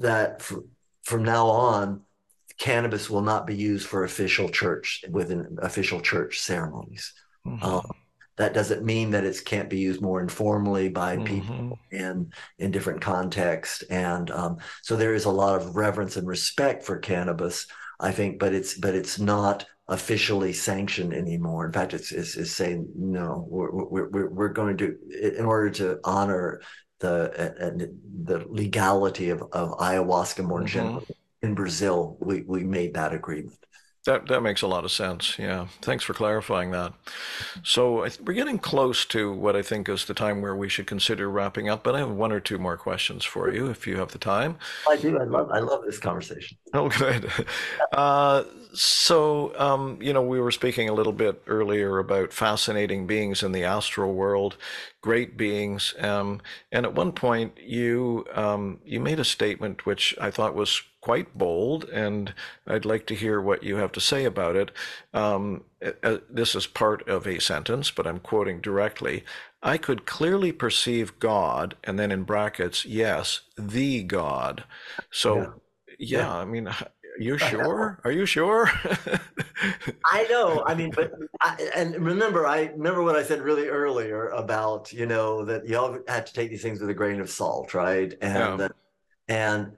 [0.00, 0.48] that
[1.02, 2.02] from now on
[2.58, 7.12] cannabis will not be used for official church within official church ceremonies.
[7.44, 7.64] Mm-hmm.
[7.64, 7.90] Um,
[8.36, 11.24] that doesn't mean that it can't be used more informally by mm-hmm.
[11.24, 16.26] people in in different contexts and um, so there is a lot of reverence and
[16.26, 17.66] respect for cannabis
[18.00, 22.50] i think but it's but it's not officially sanctioned anymore in fact it's it's, it's
[22.50, 24.96] saying no we're, we're, we're going to
[25.38, 26.60] in order to honor
[26.98, 27.86] the uh,
[28.24, 30.66] the legality of, of ayahuasca more mm-hmm.
[30.66, 31.06] generally
[31.42, 33.58] in brazil we we made that agreement
[34.06, 35.38] that that makes a lot of sense.
[35.38, 36.94] Yeah, thanks for clarifying that.
[37.62, 41.30] So we're getting close to what I think is the time where we should consider
[41.30, 41.84] wrapping up.
[41.84, 44.56] But I have one or two more questions for you, if you have the time.
[44.88, 45.18] I do.
[45.18, 45.50] I love.
[45.50, 46.56] I love this conversation.
[46.72, 47.30] Oh, good.
[47.92, 48.44] Uh,
[48.74, 53.52] so, um, you know, we were speaking a little bit earlier about fascinating beings in
[53.52, 54.56] the astral world,
[55.00, 60.30] great beings, um, and at one point you um, you made a statement which I
[60.30, 62.34] thought was quite bold, and
[62.66, 64.72] I'd like to hear what you have to say about it.
[65.14, 65.62] Um,
[66.02, 69.24] uh, this is part of a sentence, but I'm quoting directly.
[69.62, 74.64] I could clearly perceive God, and then in brackets, yes, the God.
[75.12, 75.36] So.
[75.36, 75.46] Yeah.
[75.98, 76.68] Yeah, yeah, I mean,
[77.18, 78.00] you sure?
[78.04, 78.68] Are you sure?
[80.04, 80.62] I know.
[80.66, 85.06] I mean, but I, and remember, I remember what I said really earlier about you
[85.06, 88.12] know that y'all had to take these things with a grain of salt, right?
[88.20, 88.68] And yeah.
[89.28, 89.72] and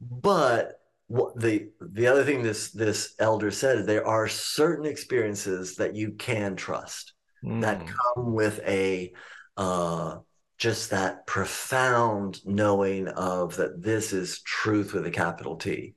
[0.00, 5.76] but what the the other thing this this elder said is there are certain experiences
[5.76, 7.60] that you can trust mm.
[7.60, 9.12] that come with a
[9.56, 10.16] uh
[10.56, 15.94] just that profound knowing of that this is truth with a capital T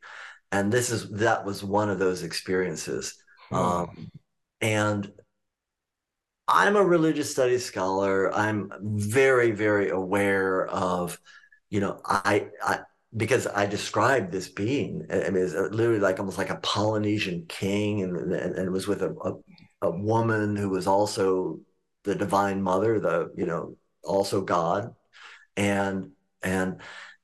[0.54, 3.16] and this is that was one of those experiences
[3.50, 3.56] hmm.
[3.56, 4.12] um,
[4.62, 5.12] and
[6.48, 11.20] i'm a religious studies scholar i'm very very aware of
[11.70, 12.80] you know i i
[13.16, 17.46] because i described this being i mean it's uh, literally like almost like a polynesian
[17.48, 21.60] king and and, and was with a, a, a woman who was also
[22.04, 24.94] the divine mother the you know also god
[25.56, 26.12] and
[26.42, 26.82] and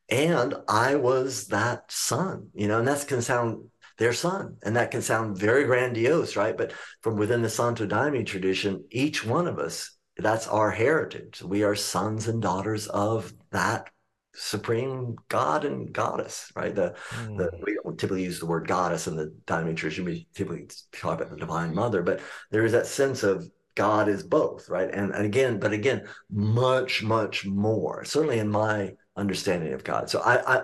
[0.10, 4.92] and I was that son, you know, and that can sound their son, and that
[4.92, 6.58] can sound very grandiose, right?
[6.58, 11.44] But from within the Santo Daime tradition, each one of us, that's our heritage.
[11.44, 13.90] We are sons and daughters of that
[14.34, 16.74] supreme god and goddess, right?
[16.74, 17.38] The, mm.
[17.38, 17.64] the hmm.
[17.66, 20.06] we don't typically use the word goddess in the Daime tradition.
[20.06, 22.22] We typically talk about the divine mother, but
[22.52, 24.90] there is that sense of God is both, right?
[24.94, 28.04] And, and again, but again, much, much more.
[28.04, 30.10] Certainly in my understanding of God.
[30.10, 30.64] So I, I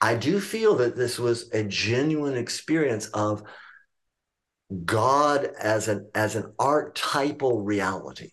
[0.00, 3.42] I do feel that this was a genuine experience of
[4.84, 8.30] God as an as an archetypal reality.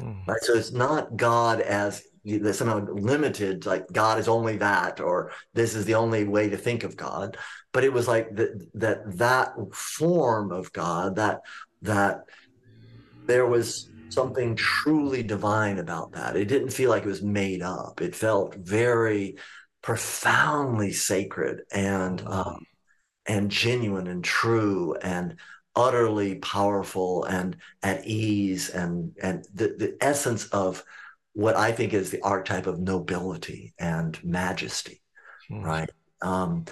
[0.00, 0.26] Mm.
[0.26, 0.42] Right.
[0.42, 2.02] So it's not God as
[2.52, 6.84] somehow limited, like God is only that, or this is the only way to think
[6.84, 7.36] of God.
[7.72, 11.40] But it was like that that that form of God, that
[11.82, 12.24] that
[13.26, 16.36] there was something truly divine about that.
[16.36, 18.00] It didn't feel like it was made up.
[18.00, 19.36] It felt very
[19.82, 22.64] profoundly sacred and um,
[23.26, 25.36] and genuine and true and
[25.76, 30.84] utterly powerful and at ease and and the, the essence of
[31.34, 35.02] what I think is the archetype of nobility and majesty,
[35.50, 35.62] mm.
[35.62, 35.90] right?
[36.22, 36.64] Um,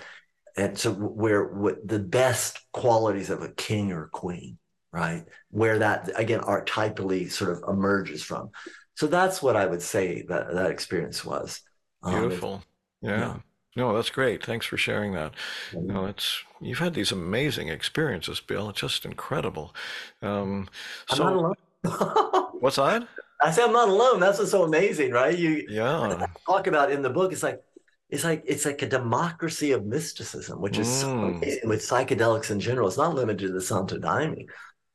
[0.56, 4.58] and so where what the best qualities of a king or queen
[4.92, 5.24] right?
[5.50, 8.50] Where that again archetypally sort of emerges from.
[8.94, 11.60] So that's what I would say that that experience was.
[12.02, 12.54] Um, Beautiful.
[12.54, 12.62] Um,
[13.00, 13.18] yeah.
[13.18, 13.36] yeah.
[13.74, 14.44] No, that's great.
[14.44, 15.32] Thanks for sharing that.
[15.72, 18.68] You know, it's you've had these amazing experiences, Bill.
[18.68, 19.74] It's just incredible.
[20.20, 20.68] Um,
[21.08, 21.54] so,
[22.60, 23.08] what's that?
[23.42, 24.20] I said I'm not alone.
[24.20, 25.36] That's what's so amazing, right?
[25.36, 26.26] You yeah.
[26.46, 27.32] talk about in the book.
[27.32, 27.62] It's like
[28.08, 31.00] it's like it's like a democracy of mysticism, which is mm.
[31.00, 32.88] so amazing with psychedelics in general.
[32.88, 34.46] It's not limited to the Santo Daime.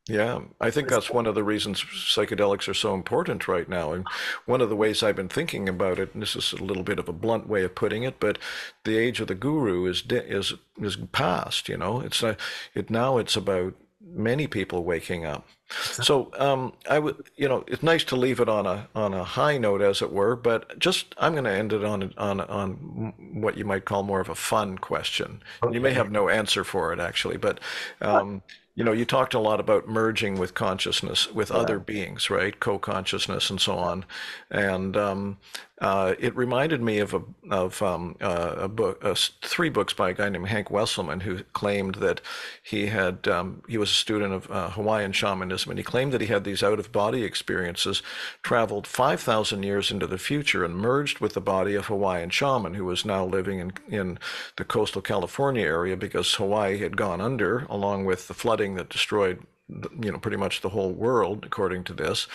[0.10, 3.92] Yeah, I think that's one of the reasons psychedelics are so important right now.
[3.92, 4.06] And
[4.46, 7.00] one of the ways I've been thinking about it, and this is a little bit
[7.00, 8.38] of a blunt way of putting it, but
[8.86, 11.68] the age of the guru is is is past.
[11.68, 12.24] You know, it's
[12.74, 15.48] it now it's about many people waking up.
[15.70, 19.24] So um, I would, you know, it's nice to leave it on a on a
[19.24, 20.36] high note, as it were.
[20.36, 24.22] But just I'm going to end it on on on what you might call more
[24.22, 25.42] of a fun question.
[25.64, 25.74] Okay.
[25.74, 27.60] You may have no answer for it actually, but.
[28.02, 28.42] Um,
[28.76, 31.56] you know, you talked a lot about merging with consciousness with yeah.
[31.56, 32.60] other beings, right?
[32.60, 34.06] Co-consciousness and so on.
[34.52, 35.38] And um,
[35.80, 37.22] uh, it reminded me of a
[37.52, 39.14] of um, uh, a book, uh,
[39.44, 42.20] three books by a guy named Hank Wesselman, who claimed that
[42.64, 46.22] he had um, he was a student of uh, Hawaiian shamanism, and he claimed that
[46.22, 48.02] he had these out of body experiences,
[48.42, 52.74] traveled five thousand years into the future, and merged with the body of Hawaiian shaman
[52.74, 54.18] who was now living in in
[54.56, 59.46] the coastal California area because Hawaii had gone under along with the flooding that destroyed
[59.70, 62.28] you know pretty much the whole world according to this.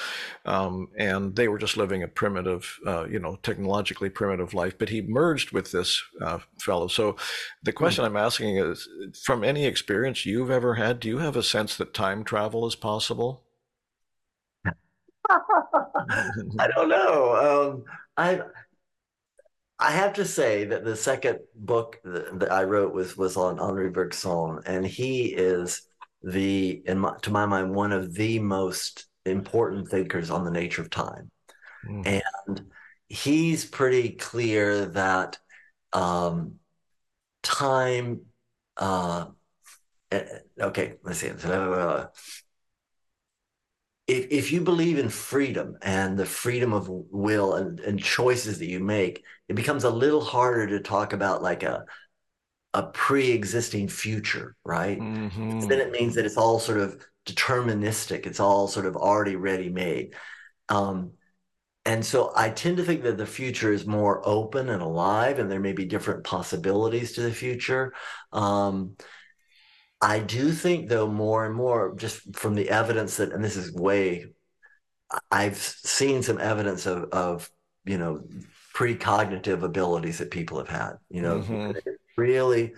[0.44, 4.78] Um, and they were just living a primitive uh, you know technologically primitive life.
[4.78, 6.88] But he merged with this uh, fellow.
[6.88, 7.16] So
[7.62, 8.88] the question i'm asking is
[9.22, 12.74] from any experience you've ever had do you have a sense that time travel is
[12.74, 13.42] possible?
[15.30, 17.74] I don't know.
[17.74, 17.84] Um,
[18.16, 18.42] i
[19.78, 23.90] I have to say that the second book that I wrote was was on Henri
[23.90, 25.88] Bergson, and he is
[26.22, 30.82] the, in my, to my mind, one of the most important thinkers on the nature
[30.82, 31.30] of time.
[31.88, 32.22] Mm.
[32.46, 32.66] And
[33.08, 35.38] he's pretty clear that
[35.92, 36.54] um,
[37.42, 38.22] time,
[38.76, 39.26] uh,
[40.10, 40.24] eh,
[40.60, 41.28] okay, let's see.
[44.08, 48.66] If, if you believe in freedom and the freedom of will and, and choices that
[48.66, 51.84] you make, it becomes a little harder to talk about like a
[52.74, 54.98] a pre-existing future, right?
[54.98, 55.60] Mm-hmm.
[55.60, 58.26] Then it means that it's all sort of deterministic.
[58.26, 60.14] It's all sort of already ready-made.
[60.68, 61.12] Um,
[61.84, 65.50] and so I tend to think that the future is more open and alive, and
[65.50, 67.92] there may be different possibilities to the future.
[68.32, 68.96] Um,
[70.00, 73.72] I do think, though, more and more, just from the evidence that, and this is
[73.72, 74.26] way,
[75.30, 77.50] I've seen some evidence of, of
[77.84, 78.22] you know,
[78.74, 80.92] precognitive abilities that people have had.
[81.10, 81.72] You know, mm-hmm
[82.16, 82.74] really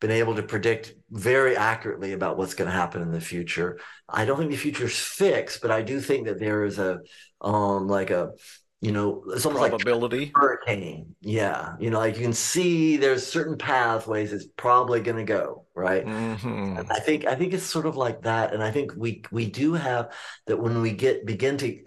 [0.00, 3.78] been able to predict very accurately about what's going to happen in the future.
[4.08, 7.00] I don't think the future is fixed, but I do think that there is a
[7.40, 8.32] um like a
[8.80, 11.14] you know it's almost probability like hurricane.
[11.20, 15.64] Yeah, you know, like you can see there's certain pathways it's probably going to go
[15.74, 16.04] right.
[16.04, 16.90] Mm-hmm.
[16.90, 19.72] I think I think it's sort of like that, and I think we we do
[19.74, 20.12] have
[20.46, 21.82] that when we get begin to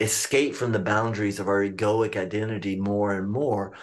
[0.00, 3.74] escape from the boundaries of our egoic identity more and more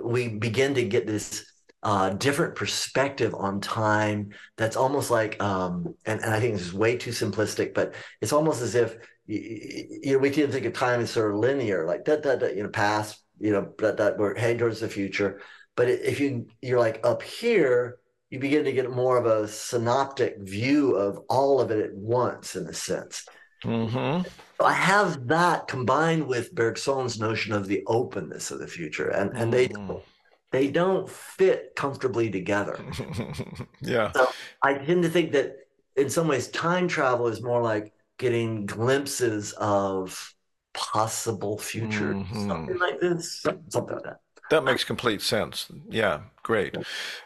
[0.00, 1.51] we begin to get this
[1.82, 6.74] uh, different perspective on time that's almost like um, and, and i think this is
[6.74, 10.72] way too simplistic but it's almost as if you, you know we to think of
[10.72, 14.16] time as sort of linear like that that you know past you know that that
[14.18, 15.40] we're heading towards the future.
[15.76, 17.98] But if you you're like up here
[18.30, 22.56] you begin to get more of a synoptic view of all of it at once
[22.56, 23.26] in a sense.
[23.62, 24.26] Mm-hmm.
[24.64, 29.52] I have that combined with Bergson's notion of the openness of the future, and and
[29.52, 30.02] they mm
[30.52, 32.78] they don't fit comfortably together.
[33.80, 34.12] yeah.
[34.12, 34.28] So
[34.62, 35.56] I tend to think that
[35.96, 40.34] in some ways, time travel is more like getting glimpses of
[40.74, 42.48] possible future, mm-hmm.
[42.48, 44.20] something like this, something like that.
[44.50, 45.70] That makes complete sense.
[45.88, 46.76] Yeah, great.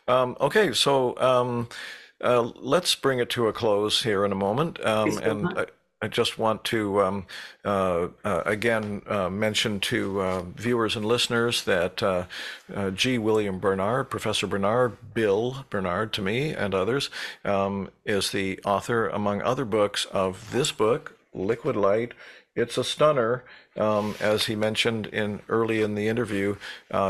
[0.07, 1.69] Um, okay, so um,
[2.21, 4.85] uh, let's bring it to a close here in a moment.
[4.85, 5.67] Um, and
[6.07, 7.27] I just want to um,
[7.65, 12.27] uh, uh, again uh, mention to uh, viewers and listeners that uh,
[12.73, 13.19] uh, G.
[13.19, 17.11] William Barnard, Professor Barnard, Bill Barnard to me and others,
[17.45, 22.15] um, is the author, among other books, of this book, Liquid Light.
[22.55, 23.43] It's a stunner.
[23.77, 26.55] Um, as he mentioned in early in the interview,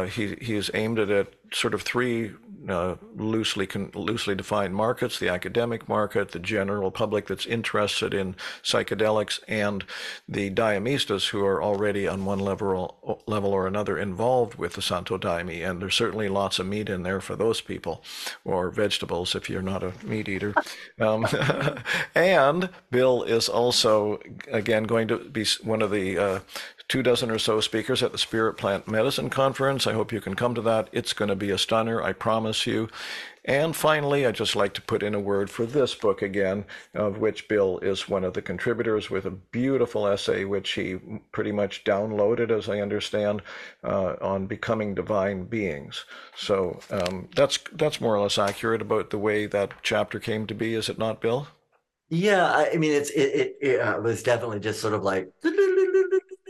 [0.09, 2.33] he he is aimed at sort of three
[2.69, 8.37] uh, loosely con- loosely defined markets: the academic market, the general public that's interested in
[8.63, 9.85] psychedelics, and
[10.29, 15.19] the daimistas who are already on one level level or another involved with the Santo
[15.19, 15.69] Daime.
[15.69, 18.03] And there's certainly lots of meat in there for those people,
[18.45, 20.55] or vegetables if you're not a meat eater.
[21.01, 21.27] Um,
[22.15, 26.41] and Bill is also again going to be one of the uh,
[26.89, 29.87] two dozen or so speakers at the Spirit Plant Medicine Conference.
[29.87, 30.89] I hope you can come to that.
[30.93, 32.89] It's going to be a stunner, I promise you.
[33.45, 36.65] And finally, I'd just like to put in a word for this book again,
[36.95, 40.97] of which Bill is one of the contributors with a beautiful essay, which he
[41.31, 43.43] pretty much downloaded, as I understand,
[43.85, 46.05] uh, on becoming divine beings.
[46.37, 50.55] So um, that's that's more or less accurate about the way that chapter came to
[50.55, 51.47] be, is it not, Bill?
[52.09, 55.33] Yeah, I mean, it's it, it, it uh, was definitely just sort of like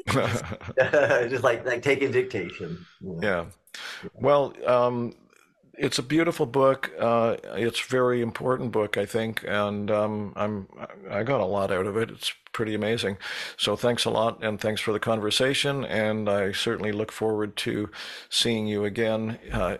[1.29, 2.85] just like like taking dictation.
[3.21, 3.47] Yeah.
[4.15, 5.15] Well, um,
[5.79, 6.91] it's a beautiful book.
[6.99, 10.69] Uh, it's a very important book, I think, and um, I'm
[11.11, 12.11] I got a lot out of it.
[12.11, 13.19] It's pretty amazing.
[13.57, 15.85] So thanks a lot, and thanks for the conversation.
[15.85, 17.91] And I certainly look forward to
[18.31, 19.77] seeing you again uh,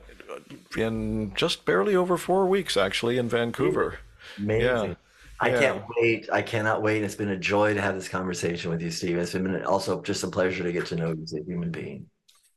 [0.77, 3.99] in just barely over four weeks, actually, in Vancouver.
[4.39, 4.91] Amazing.
[4.91, 4.95] Yeah.
[5.41, 5.61] I yeah.
[5.61, 6.29] can't wait.
[6.33, 7.03] I cannot wait.
[7.03, 9.19] It's been a joy to have this conversation with you, Steve.
[9.19, 12.07] It's been also just a pleasure to get to know you as a human being.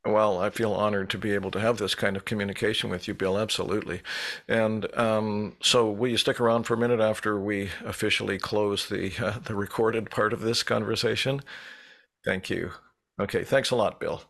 [0.06, 3.14] Well, I feel honored to be able to have this kind of communication with you,
[3.14, 3.38] Bill.
[3.38, 4.02] Absolutely.
[4.48, 9.12] And um, so, will you stick around for a minute after we officially close the
[9.20, 11.42] uh, the recorded part of this conversation?
[12.24, 12.72] Thank you.
[13.20, 13.44] Okay.
[13.44, 14.24] Thanks a lot, Bill.